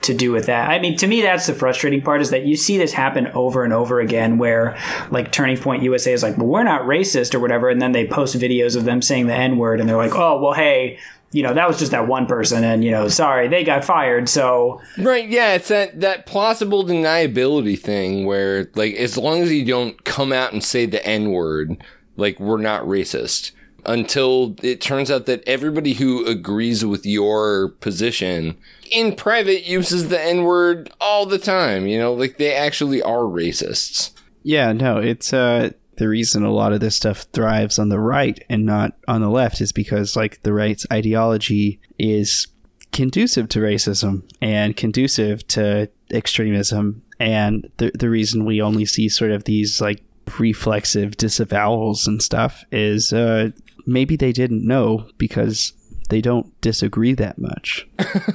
[0.00, 0.70] to do with that.
[0.70, 3.64] I mean, to me, that's the frustrating part is that you see this happen over
[3.64, 4.78] and over again where
[5.10, 7.68] like Turning Point USA is like, well, we're not racist or whatever.
[7.68, 10.40] And then they post videos of them saying the N word and they're like, oh,
[10.40, 10.98] well, hey,
[11.32, 12.64] you know, that was just that one person.
[12.64, 14.28] And, you know, sorry, they got fired.
[14.28, 19.64] So, Right, yeah, it's that that plausible deniability thing where like as long as you
[19.64, 21.82] don't come out and say the N word,
[22.16, 23.52] like we're not racist.
[23.86, 28.58] Until it turns out that everybody who agrees with your position
[28.90, 33.22] in private uses the N word all the time, you know, like they actually are
[33.22, 34.10] racists.
[34.42, 38.42] Yeah, no, it's uh the reason a lot of this stuff thrives on the right
[38.48, 42.46] and not on the left is because like the right's ideology is
[42.92, 49.30] conducive to racism and conducive to extremism and the the reason we only see sort
[49.30, 50.02] of these like
[50.38, 53.50] reflexive disavowals and stuff is uh
[53.86, 55.72] maybe they didn't know because
[56.08, 57.86] they don't disagree that much.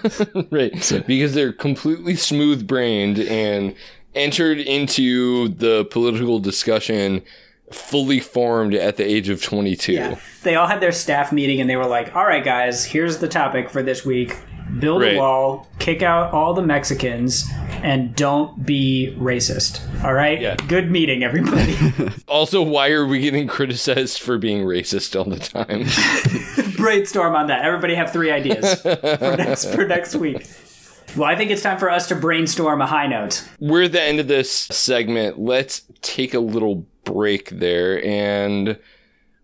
[0.51, 0.73] right.
[1.07, 3.75] because they're completely smooth brained and
[4.15, 7.23] entered into the political discussion
[7.73, 9.93] fully formed at the age of 22.
[9.93, 10.19] Yeah.
[10.43, 13.27] they all had their staff meeting and they were like, all right, guys, here's the
[13.27, 14.35] topic for this week.
[14.79, 15.15] Build Right.
[15.15, 17.45] a wall, kick out all the Mexicans,
[17.83, 19.81] and don't be racist.
[20.03, 20.41] All right?
[20.41, 20.55] Yeah.
[20.67, 21.77] Good meeting, everybody.
[22.27, 25.85] Also, why are we getting criticized for being racist all the time?
[26.77, 27.63] brainstorm on that.
[27.63, 28.95] Everybody have three ideas for
[29.37, 30.47] next for next week.
[31.15, 33.47] Well, I think it's time for us to brainstorm a high note.
[33.59, 35.37] We're at the end of this segment.
[35.39, 38.79] Let's take a little break there and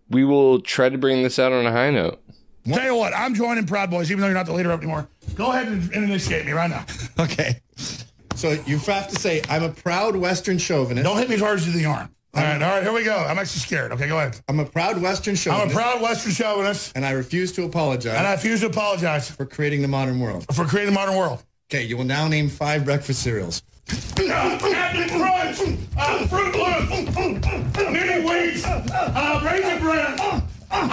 [0.08, 2.20] we will try to bring this out on a high note.
[2.66, 5.08] Tell you what, I'm joining Proud Boys, even though you're not the leader up anymore.
[5.34, 6.84] Go ahead and, and initiate me right now.
[7.18, 7.60] Okay.
[8.34, 11.04] So you have to say, I'm a proud Western chauvinist.
[11.04, 12.08] Don't hit me as hard as you think you are.
[12.32, 13.16] All right, all right, here we go.
[13.16, 13.92] I'm actually scared.
[13.92, 14.40] Okay, go ahead.
[14.48, 15.76] I'm a proud Western chauvinist.
[15.76, 19.30] I'm a proud Western chauvinist, and I refuse to apologize and I refuse to apologize
[19.30, 20.46] for creating the modern world.
[20.54, 21.42] for creating the modern world.
[21.72, 23.62] Okay, you will now name five breakfast cereals.
[23.86, 25.60] Captain Crunch,
[25.96, 30.42] uh, Froot Loops, Mini Wheats, uh, Raisin Bran.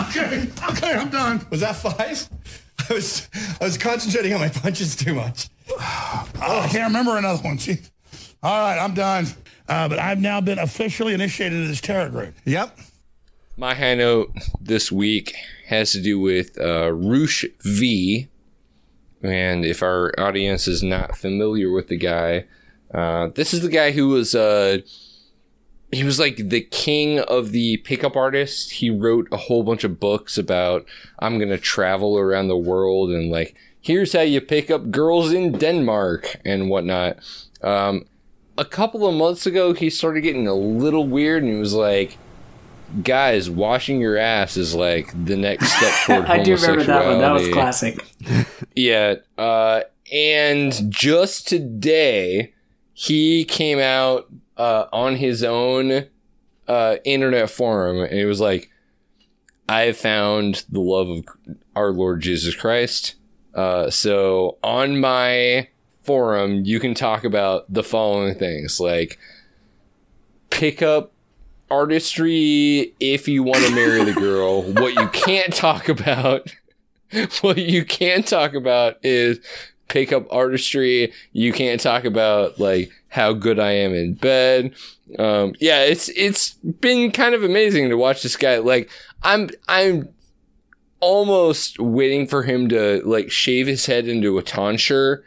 [0.08, 1.44] Okay, okay, I'm done.
[1.50, 2.30] Was that five?
[2.88, 3.28] I was
[3.60, 5.50] I was concentrating on my punches too much.
[5.72, 7.90] Oh, I can't remember another one, Chief.
[8.44, 9.26] All right, I'm done.
[9.68, 12.36] Uh, but I've now been officially initiated into this terror group.
[12.46, 12.78] Yep.
[13.58, 15.34] My high note this week
[15.70, 18.28] has to do with uh, Roosh V.
[19.22, 22.46] And if our audience is not familiar with the guy,
[22.94, 24.80] uh, this is the guy who was uh,
[25.92, 28.70] he was like the king of the pickup artists.
[28.72, 30.86] He wrote a whole bunch of books about
[31.20, 35.54] I'm gonna travel around the world and like here's how you pick up girls in
[35.54, 37.18] Denmark and whatnot.
[37.62, 38.06] Um,
[38.58, 42.18] a couple of months ago, he started getting a little weird and he was like,
[43.04, 47.20] guys, washing your ass is like the next step toward I do remember that one.
[47.20, 48.04] That was classic.
[48.76, 49.16] Yeah.
[49.40, 49.82] Uh,
[50.14, 52.54] and just today,
[52.94, 56.06] he came out uh, on his own
[56.68, 58.70] uh, internet forum and he was like,
[59.68, 61.26] I have found the love of
[61.76, 63.16] our Lord Jesus Christ.
[63.54, 65.68] Uh, so on my
[66.04, 69.18] forum, you can talk about the following things like
[70.50, 71.14] pick up
[71.70, 74.64] artistry if you want to marry the girl.
[74.64, 76.50] what you can't talk about
[77.42, 79.40] what you can talk about is
[79.88, 81.14] pick up artistry.
[81.32, 84.74] You can't talk about like how good I am in bed.
[85.18, 88.58] Um, yeah, it's it's been kind of amazing to watch this guy.
[88.58, 88.90] Like
[89.24, 90.10] I'm I'm
[91.00, 95.24] almost waiting for him to like shave his head into a tonsure.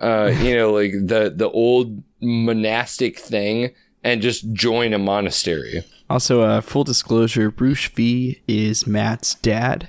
[0.00, 3.70] Uh, you know, like the the old monastic thing,
[4.04, 5.84] and just join a monastery.
[6.08, 9.88] Also, uh, full disclosure: Roosh V is Matt's dad.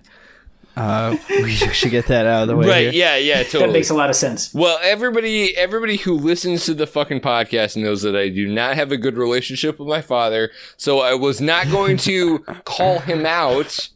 [0.77, 2.67] Uh, we should get that out of the way.
[2.67, 2.81] Right?
[2.81, 2.91] here.
[2.91, 3.67] Yeah, yeah, totally.
[3.67, 4.53] That makes a lot of sense.
[4.53, 8.91] Well, everybody everybody who listens to the fucking podcast knows that I do not have
[8.91, 13.89] a good relationship with my father, so I was not going to call him out.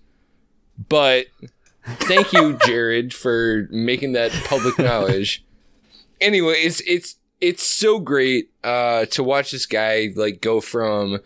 [0.87, 1.27] But
[1.85, 5.43] thank you, Jared, for making that public knowledge.
[6.21, 11.19] Anyway, it's it's it's so great uh to watch this guy like go from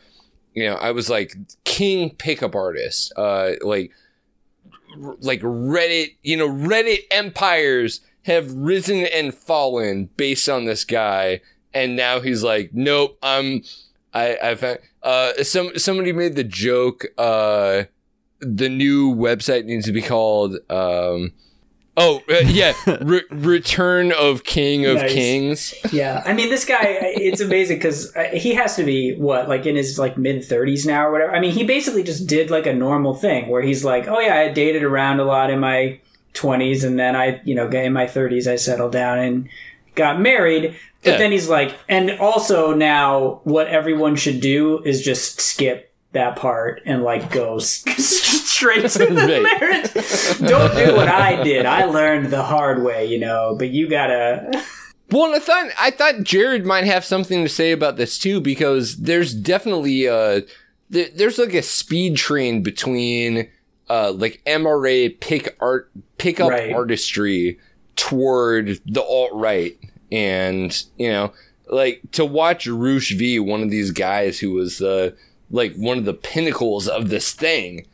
[0.53, 3.91] you know, I was like king pickup artist, uh like
[5.21, 11.41] like Reddit, you know, Reddit empires have risen and fallen based on this guy,
[11.73, 13.63] and now he's like, nope, I'm,
[14.13, 17.83] I, I found, uh, some somebody made the joke, uh,
[18.39, 21.33] the new website needs to be called, um,
[21.97, 24.99] oh uh, yeah, Re- Return of King of.
[25.07, 25.73] Kings.
[25.91, 29.75] Yeah, I mean, this guy, it's amazing because he has to be what, like in
[29.75, 31.35] his like mid thirties now or whatever.
[31.35, 34.35] I mean, he basically just did like a normal thing where he's like, oh yeah,
[34.35, 35.99] I dated around a lot in my
[36.33, 39.49] twenties, and then I, you know, in my thirties, I settled down and
[39.95, 40.75] got married.
[41.03, 41.17] But Yeah.
[41.17, 46.81] then he's like, and also now, what everyone should do is just skip that part
[46.85, 47.59] and like go
[48.63, 50.49] straight to the marriage.
[50.49, 51.65] Don't do what I did.
[51.65, 53.55] I learned the hard way, you know.
[53.57, 54.51] But you gotta.
[55.11, 58.97] Well, I thought I thought Jared might have something to say about this too because
[58.97, 60.43] there's definitely a
[60.89, 63.49] there's like a speed train between
[63.89, 66.71] uh like MRA pick art pick up Right.
[66.73, 67.59] artistry
[67.95, 69.77] toward the alt right
[70.11, 71.31] and you know
[71.67, 75.11] like to watch Roosh V one of these guys who was uh
[75.51, 77.85] like one of the pinnacles of this thing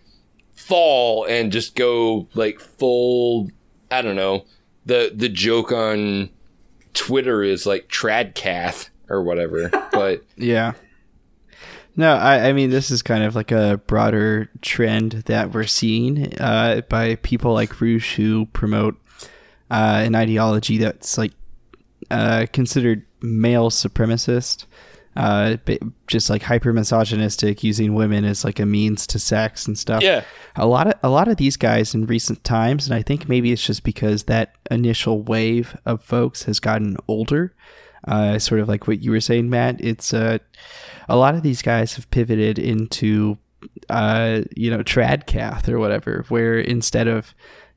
[0.70, 3.50] fall and just go like full
[3.90, 4.46] I don't know
[4.86, 6.30] the the joke on
[6.94, 9.70] Twitter is like tradcath or whatever.
[9.92, 10.74] But Yeah.
[11.96, 16.40] No, I, I mean this is kind of like a broader trend that we're seeing
[16.40, 18.96] uh, by people like Roosh who promote
[19.70, 21.34] uh, an ideology that's like
[22.10, 24.66] uh, considered male supremacist,
[25.20, 25.58] uh,
[26.08, 30.02] just like hyper misogynistic, using women as like a means to sex and stuff.
[30.02, 30.24] Yeah.
[30.56, 33.52] a lot of a lot of these guys in recent times, and I think maybe
[33.52, 37.54] it's just because that initial wave of folks has gotten older.
[38.08, 39.82] Uh, sort of like what you were saying, Matt.
[39.82, 40.38] It's uh,
[41.10, 43.38] a lot of these guys have pivoted into
[43.90, 47.34] uh, you know, tradcath or whatever, where instead of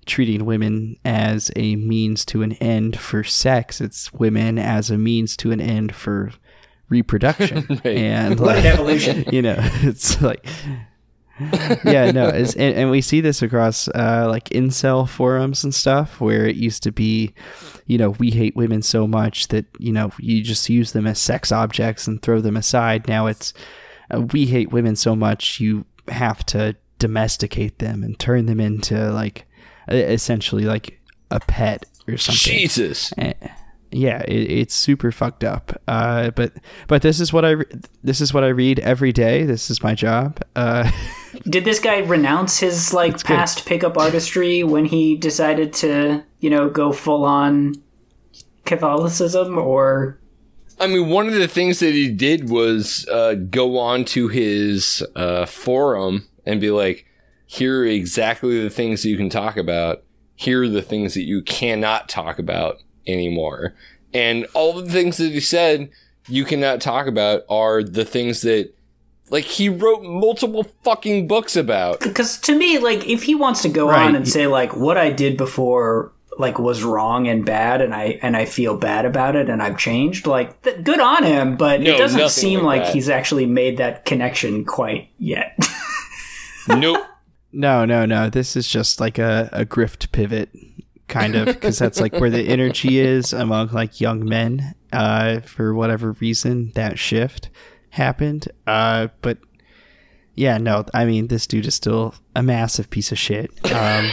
[0.06, 5.36] treating women as a means to an end for sex, it's women as a means
[5.38, 6.32] to an end for
[6.92, 7.80] reproduction.
[7.84, 9.24] And like, evolution.
[9.32, 10.46] you know, it's like,
[11.84, 16.20] yeah, no, it's, and, and we see this across uh, like incel forums and stuff,
[16.20, 17.34] where it used to be,
[17.86, 21.18] you know, we hate women so much that you know you just use them as
[21.18, 23.08] sex objects and throw them aside.
[23.08, 23.52] Now it's
[24.10, 29.10] uh, we hate women so much you have to domesticate them and turn them into
[29.10, 29.46] like
[29.88, 32.60] essentially like a pet or something.
[32.60, 33.12] Jesus.
[33.18, 33.32] Eh,
[33.92, 35.80] yeah, it, it's super fucked up.
[35.86, 36.52] Uh, but
[36.88, 37.66] but this is what I re-
[38.02, 39.44] this is what I read every day.
[39.44, 40.40] This is my job.
[40.56, 40.90] Uh,
[41.44, 43.24] Did this guy renounce his like good.
[43.24, 47.74] past pickup artistry when he decided to, you know, go full on
[48.64, 50.18] Catholicism or
[50.80, 55.06] I mean, one of the things that he did was uh, go on to his
[55.14, 57.06] uh, forum and be like,
[57.46, 60.02] here are exactly the things you can talk about.
[60.34, 63.74] Here are the things that you cannot talk about anymore.
[64.14, 65.90] And all the things that he said
[66.28, 68.72] you cannot talk about are the things that,
[69.30, 72.00] like, he wrote multiple fucking books about.
[72.00, 74.06] because to me like if he wants to go Right.
[74.06, 78.18] on and say like what I did before like was wrong and bad and I
[78.22, 81.80] and I feel bad about it and I've changed like th- good on him but
[81.82, 85.58] No, it doesn't seem like like he's actually made that connection quite yet.
[86.68, 87.04] nope.
[87.52, 88.30] No, no, no.
[88.30, 90.48] This is just like a, a grift pivot,
[91.12, 94.74] kind of, because that's like where the energy is among like young men.
[94.92, 97.48] Uh, for whatever reason, that shift
[97.90, 98.48] happened.
[98.66, 99.38] Uh, but
[100.34, 100.84] yeah, no.
[100.94, 103.50] I mean, this dude is still a massive piece of shit.
[103.72, 104.10] Um,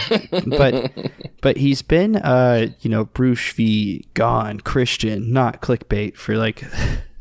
[0.58, 0.92] but
[1.42, 4.06] but he's been, uh, you know, Roosh V.
[4.14, 6.64] Gone Christian, not clickbait, for like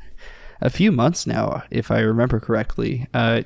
[0.61, 3.07] a few months now, if I remember correctly.
[3.15, 3.43] Uh,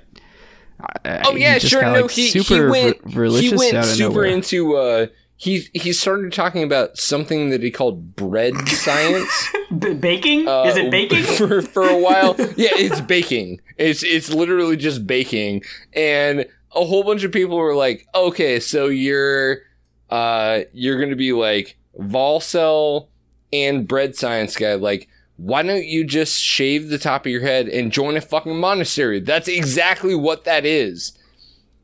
[1.05, 1.83] Oh yeah, sure.
[1.83, 5.07] no, he, he went he went super into uh
[5.43, 9.49] he he started talking about something that he called bread science.
[9.77, 10.47] B- baking?
[10.47, 11.25] Uh, Is it baking?
[11.37, 12.37] For for a while.
[12.57, 13.61] yeah, it's baking.
[13.77, 15.65] It's it's literally just baking.
[15.95, 19.63] And a whole bunch of people were like, "Okay, so you're
[20.11, 23.09] uh you're going to be like Volcel
[23.53, 27.67] and bread science guy like why don't you just shave the top of your head
[27.67, 29.19] and join a fucking monastery?
[29.19, 31.19] That's exactly what that is.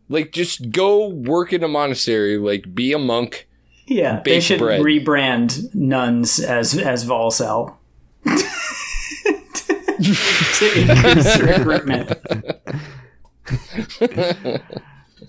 [0.09, 3.47] Like, just go work in a monastery, like, be a monk.
[3.89, 4.82] Yeah, they should bread.
[4.82, 7.74] rebrand nuns as as Volcel
[8.24, 12.12] to increase recruitment.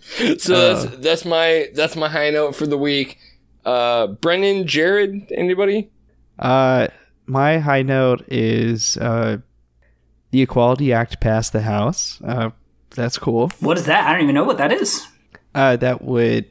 [0.42, 3.18] so uh, that's that's my that's my high note for the week.
[3.66, 5.90] Uh, Brendan, Jared, anybody?
[6.38, 6.88] Uh,
[7.26, 9.38] my high note is uh,
[10.32, 12.22] the Equality Act passed the House.
[12.24, 12.50] Uh,
[12.92, 13.50] that's cool.
[13.60, 14.08] What is that?
[14.08, 15.08] I don't even know what that is.
[15.54, 16.50] Uh, that would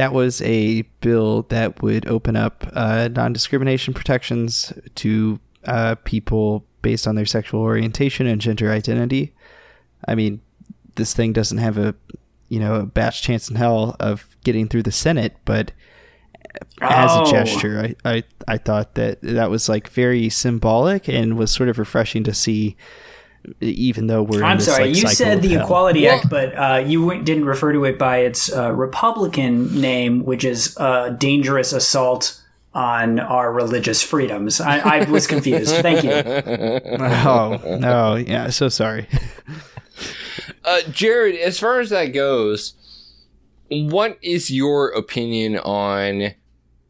[0.00, 7.06] that was a bill that would open up uh, non-discrimination protections to uh, people based
[7.06, 9.34] on their sexual orientation and gender identity.
[10.08, 10.40] I mean,
[10.94, 11.94] this thing doesn't have a
[12.48, 15.72] you know a batch chance in hell of getting through the Senate, but
[16.80, 17.28] as oh.
[17.28, 17.94] a gesture.
[18.02, 22.24] I, I I thought that that was like very symbolic and was sort of refreshing
[22.24, 22.74] to see.
[23.60, 25.64] Even though we're, I'm this, sorry, like, you said the hell.
[25.64, 30.44] Equality Act, but uh, you didn't refer to it by its uh, Republican name, which
[30.44, 32.40] is uh, dangerous assault
[32.74, 34.60] on our religious freedoms.
[34.60, 35.74] I, I was confused.
[35.76, 36.10] Thank you.
[37.22, 39.06] Oh no, yeah, so sorry.
[40.62, 42.74] Uh, Jared, as far as that goes,
[43.68, 46.34] what is your opinion on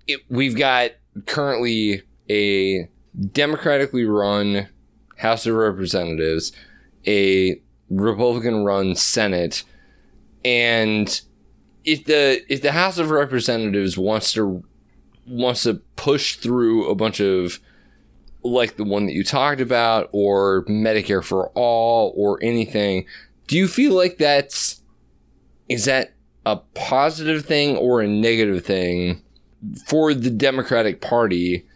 [0.08, 0.90] it, we've got
[1.26, 2.88] currently a
[3.32, 4.68] democratically run
[5.20, 6.52] House of Representatives,
[7.06, 9.64] a Republican run Senate,
[10.44, 11.20] and
[11.84, 14.64] if the if the House of Representatives wants to
[15.26, 17.60] wants to push through a bunch of
[18.42, 23.06] like the one that you talked about or Medicare for all or anything,
[23.46, 24.82] do you feel like that's
[25.68, 26.14] is that
[26.46, 29.22] a positive thing or a negative thing
[29.86, 31.66] for the Democratic Party,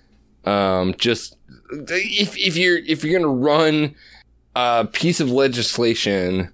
[0.45, 1.37] um, just
[1.71, 3.95] if if you're if you're gonna run
[4.55, 6.53] a piece of legislation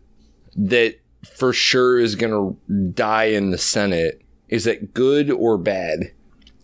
[0.57, 0.97] that
[1.37, 2.55] for sure is gonna
[2.95, 6.13] die in the Senate, is it good or bad?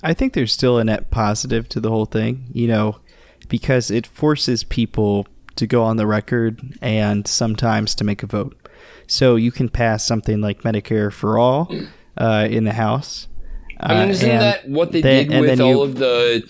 [0.03, 3.01] I think there's still a net positive to the whole thing, you know,
[3.49, 5.27] because it forces people
[5.57, 8.55] to go on the record and sometimes to make a vote.
[9.07, 11.73] So you can pass something like Medicare for all
[12.19, 13.29] uh, in the House,
[13.79, 16.49] I mean, uh, isn't that what they, they did with all you, of the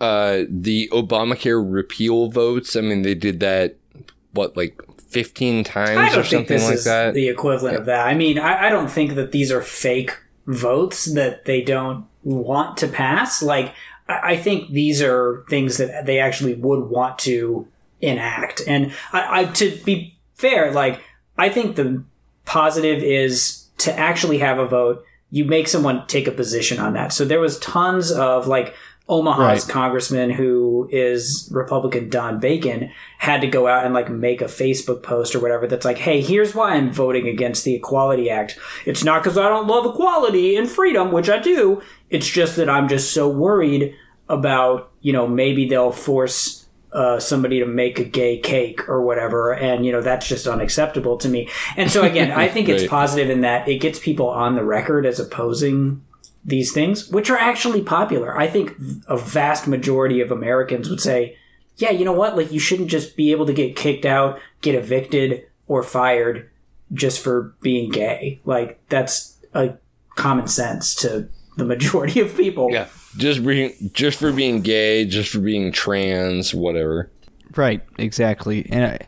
[0.00, 2.76] uh, the Obamacare repeal votes?
[2.76, 3.76] I mean, they did that
[4.32, 7.14] what like 15 times or something like that.
[7.14, 7.80] The equivalent yeah.
[7.80, 8.06] of that.
[8.06, 12.76] I mean, I, I don't think that these are fake votes that they don't want
[12.78, 13.42] to pass.
[13.42, 13.74] Like,
[14.08, 17.66] I, I think these are things that they actually would want to
[18.00, 18.62] enact.
[18.66, 21.02] And I, I, to be fair, like,
[21.36, 22.04] I think the
[22.44, 27.12] positive is to actually have a vote you make someone take a position on that.
[27.12, 28.74] So there was tons of like
[29.10, 29.72] Omaha's right.
[29.72, 35.02] congressman who is Republican Don Bacon had to go out and like make a Facebook
[35.02, 38.56] post or whatever that's like, hey, here's why I'm voting against the Equality Act.
[38.86, 41.82] It's not because I don't love equality and freedom, which I do.
[42.08, 43.96] It's just that I'm just so worried
[44.28, 49.54] about, you know, maybe they'll force uh, somebody to make a gay cake or whatever,
[49.54, 51.48] and you know that's just unacceptable to me.
[51.76, 55.06] And so again, I think it's positive in that it gets people on the record
[55.06, 56.04] as opposing
[56.44, 58.38] these things, which are actually popular.
[58.38, 58.74] I think
[59.06, 61.36] a vast majority of Americans would say,
[61.76, 62.36] "Yeah, you know what?
[62.36, 66.48] Like you shouldn't just be able to get kicked out, get evicted, or fired
[66.92, 68.40] just for being gay.
[68.44, 69.74] Like that's a
[70.16, 72.86] common sense to the majority of people." Yeah
[73.16, 77.10] just being just for being gay, just for being trans, whatever.
[77.56, 78.66] Right, exactly.
[78.70, 78.98] And I,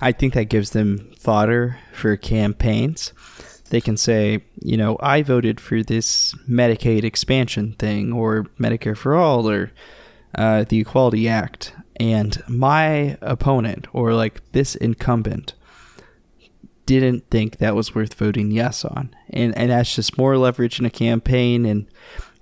[0.00, 3.12] I think that gives them fodder for campaigns.
[3.70, 9.14] They can say, you know, I voted for this Medicaid expansion thing or Medicare for
[9.14, 9.72] all or
[10.34, 11.72] uh, the Equality Act.
[11.96, 15.54] And my opponent or like this incumbent
[16.86, 19.14] didn't think that was worth voting yes on.
[19.30, 21.86] And and that's just more leverage in a campaign and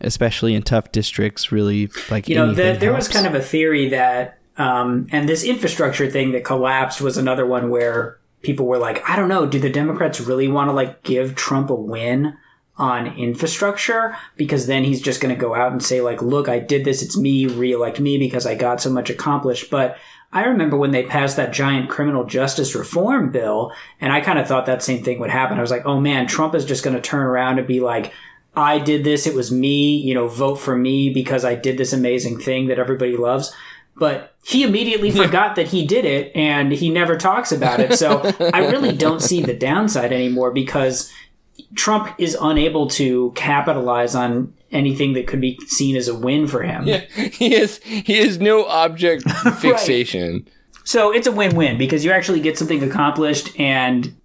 [0.00, 3.88] especially in tough districts really like you know, the, there was kind of a theory
[3.88, 9.08] that, um, and this infrastructure thing that collapsed was another one where people were like,
[9.08, 12.36] I don't know, do the Democrats really want to like give Trump a win
[12.76, 14.16] on infrastructure?
[14.36, 17.02] Because then he's just going to go out and say like, look, I did this.
[17.02, 19.70] It's me, reelect me because I got so much accomplished.
[19.70, 19.96] But
[20.32, 24.46] I remember when they passed that giant criminal justice reform bill, and I kind of
[24.46, 25.58] thought that same thing would happen.
[25.58, 28.12] I was like, oh man, Trump is just going to turn around and be like,
[28.54, 29.26] I did this.
[29.26, 29.96] It was me.
[29.96, 33.54] You know, vote for me because I did this amazing thing that everybody loves.
[33.98, 37.94] But he immediately forgot that he did it and he never talks about it.
[37.94, 38.22] So
[38.54, 41.12] I really don't see the downside anymore because
[41.74, 46.62] Trump is unable to capitalize on anything that could be seen as a win for
[46.62, 46.86] him.
[46.86, 49.28] Yeah, he has he has no object
[49.60, 50.48] fixation.
[50.84, 54.16] So it's a win-win because you actually get something accomplished and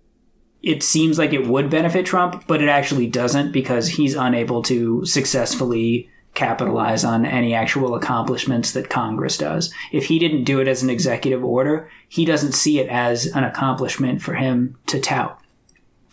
[0.62, 5.06] it seems like it would benefit Trump, but it actually doesn't because he's unable to
[5.06, 9.72] successfully capitalize on any actual accomplishments that Congress does.
[9.92, 13.44] If he didn't do it as an executive order, he doesn't see it as an
[13.44, 15.40] accomplishment for him to tout.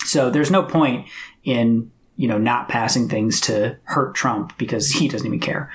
[0.05, 1.07] So there's no point
[1.45, 5.73] in, you know, not passing things to hurt Trump because he doesn't even care.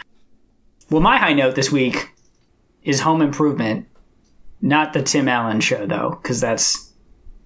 [0.90, 2.12] Well, my high note this week
[2.84, 3.88] is home improvement
[4.62, 6.92] not the Tim Allen show though, because that's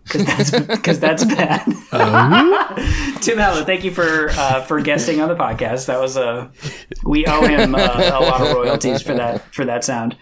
[0.03, 1.63] because that's because that's bad.
[1.91, 3.08] Oh.
[3.21, 5.87] Tim Allen, thank you for uh, for guesting on the podcast.
[5.87, 6.51] That was a
[7.03, 10.15] we owe him uh, a lot of royalties for that for that sound.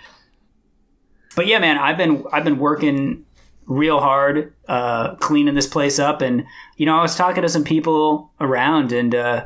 [1.36, 3.24] But yeah, man, I've been I've been working
[3.68, 6.46] real hard uh, cleaning this place up, and
[6.78, 9.46] you know I was talking to some people around, and uh,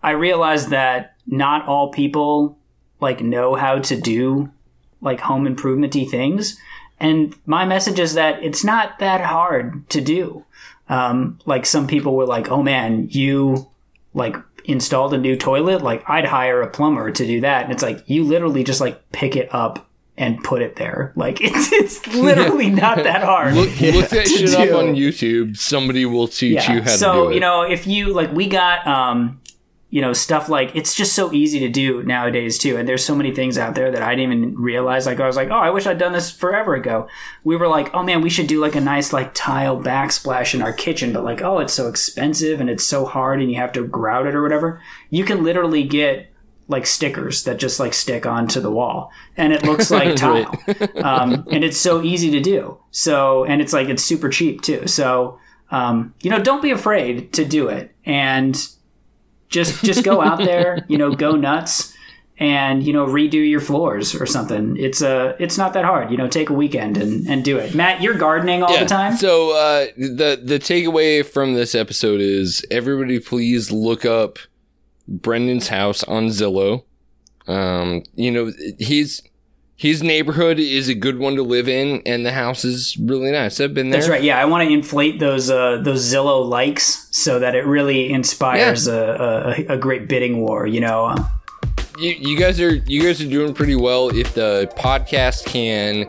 [0.00, 2.58] I realized that not all people
[3.00, 4.52] like know how to do
[5.00, 6.60] like home improvementy things.
[7.00, 10.44] And my message is that it's not that hard to do.
[10.94, 13.66] Um, like some people were like, "Oh man, you
[14.12, 15.82] like installed a new toilet?
[15.82, 19.10] Like I'd hire a plumber to do that." And it's like you literally just like
[19.10, 21.12] pick it up and put it there.
[21.16, 23.54] Like it's it's literally not that hard.
[23.54, 25.56] Look, look that shit up on YouTube.
[25.56, 27.28] Somebody will teach you how so to do it.
[27.28, 29.40] So you know, if you like, we got um,
[29.94, 32.76] you know, stuff like it's just so easy to do nowadays too.
[32.76, 35.06] And there's so many things out there that I didn't even realize.
[35.06, 37.06] Like I was like, oh, I wish I'd done this forever ago.
[37.44, 40.62] We were like, oh man, we should do like a nice like tile backsplash in
[40.62, 43.70] our kitchen, but like, oh, it's so expensive and it's so hard and you have
[43.74, 44.82] to grout it or whatever.
[45.10, 46.26] You can literally get
[46.66, 50.60] like stickers that just like stick onto the wall and it looks like tile
[51.04, 54.86] um, and it's so easy to do so and it's like it's super cheap too
[54.86, 55.38] so
[55.70, 58.70] um, you know don't be afraid to do it and
[59.54, 61.94] just just go out there you know go nuts
[62.38, 64.76] and you know redo your floors or something.
[64.76, 67.74] It's uh it's not that hard you know take a weekend and, and do it.
[67.74, 69.16] Matt you're gardening all the time?
[69.16, 74.38] So uh, the the takeaway from this episode is everybody please look up
[75.06, 76.84] Brendan's house on Zillow.
[77.46, 79.22] Um, you know his
[79.76, 83.60] his neighborhood is a good one to live in, and the house is really nice.
[83.60, 84.00] I've been there.
[84.00, 84.22] That's right.
[84.22, 88.86] Yeah, I want to inflate those uh, those Zillow likes so that it really inspires
[88.86, 90.66] a, a, a great bidding war.
[90.66, 91.14] You know,
[91.98, 94.08] You, you guys are you guys are doing pretty well.
[94.10, 96.06] If the podcast can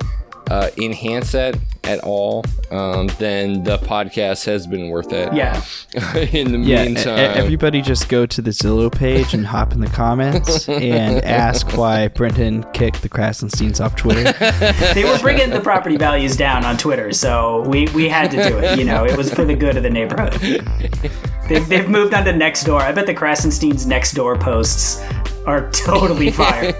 [0.50, 1.56] uh, enhance that
[1.88, 5.34] at all, um, then the podcast has been worth it.
[5.34, 5.64] yeah.
[6.34, 9.88] in the Yeah, meantime, everybody just go to the Zillow page and hop in the
[9.88, 14.34] comments and ask why Brendan kicked the Krassensteins off Twitter.
[14.96, 18.58] They were bringing the property values down on Twitter, so we, we had to do
[18.58, 18.78] it.
[18.80, 20.34] You know, it was for the good of the neighborhood.
[21.50, 22.82] They've, they've moved on to next door.
[22.82, 25.02] I bet the Krassensteins next door posts
[25.46, 26.74] are totally fire.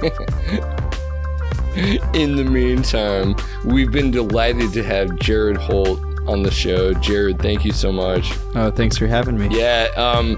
[2.14, 6.94] in the meantime, we've been delighted to have Jared Holt on the show.
[6.94, 8.32] Jared, thank you so much.
[8.56, 9.48] oh, thanks for having me.
[9.52, 10.38] Yeah, um,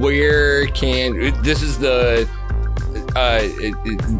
[0.00, 2.28] where can this is the
[3.16, 3.40] uh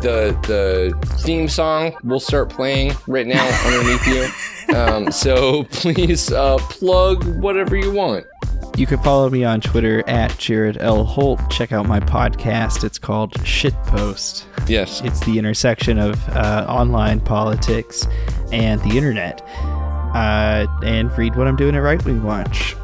[0.01, 4.75] the the theme song will start playing right now underneath you.
[4.75, 8.27] Um, so please uh, plug whatever you want.
[8.79, 11.03] You can follow me on Twitter at Jared L.
[11.05, 11.41] Holt.
[11.51, 12.85] Check out my podcast.
[12.85, 14.45] It's called Shitpost.
[14.69, 15.01] Yes.
[15.03, 18.07] It's the intersection of uh, online politics
[18.53, 19.43] and the internet.
[20.15, 22.77] Uh, and read what I'm doing at Right Wing Watch.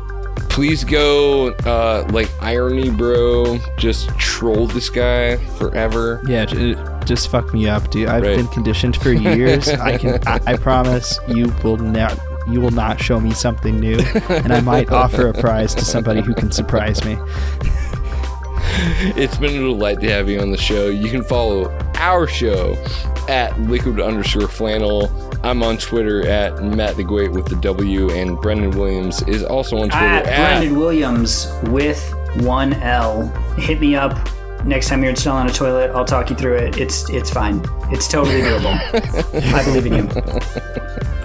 [0.50, 3.58] Please go uh, like irony bro.
[3.78, 6.20] Just troll this guy forever.
[6.26, 8.08] Yeah, j- just fuck me up, dude.
[8.08, 8.36] I've Right.
[8.36, 9.68] been conditioned for years.
[9.68, 10.18] I can.
[10.26, 12.18] I, I promise you will not.
[12.46, 13.98] You will not show me something new,
[14.28, 17.18] and I might offer a prize to somebody who can surprise me.
[19.16, 20.88] It's been a delight to have you on the show.
[20.88, 22.74] You can follow our show
[23.28, 25.10] at liquid underscore flannel
[25.44, 29.76] I'm on Twitter at Matt the Great with the W, and Brendan Williams is also
[29.76, 30.58] on Twitter at at.
[30.58, 32.02] Brendan Williams with
[32.40, 33.28] one L.
[33.58, 34.16] Hit me up
[34.64, 35.90] next time you're installing a toilet.
[35.90, 36.78] I'll talk you through it.
[36.78, 37.62] It's it's fine.
[37.90, 38.74] It's totally doable.
[39.52, 41.20] I believe in you.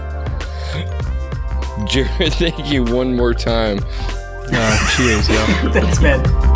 [1.87, 3.79] Jared, thank you one more time.
[4.51, 5.45] Uh, cheers, yo.
[5.71, 6.48] Thanks, man.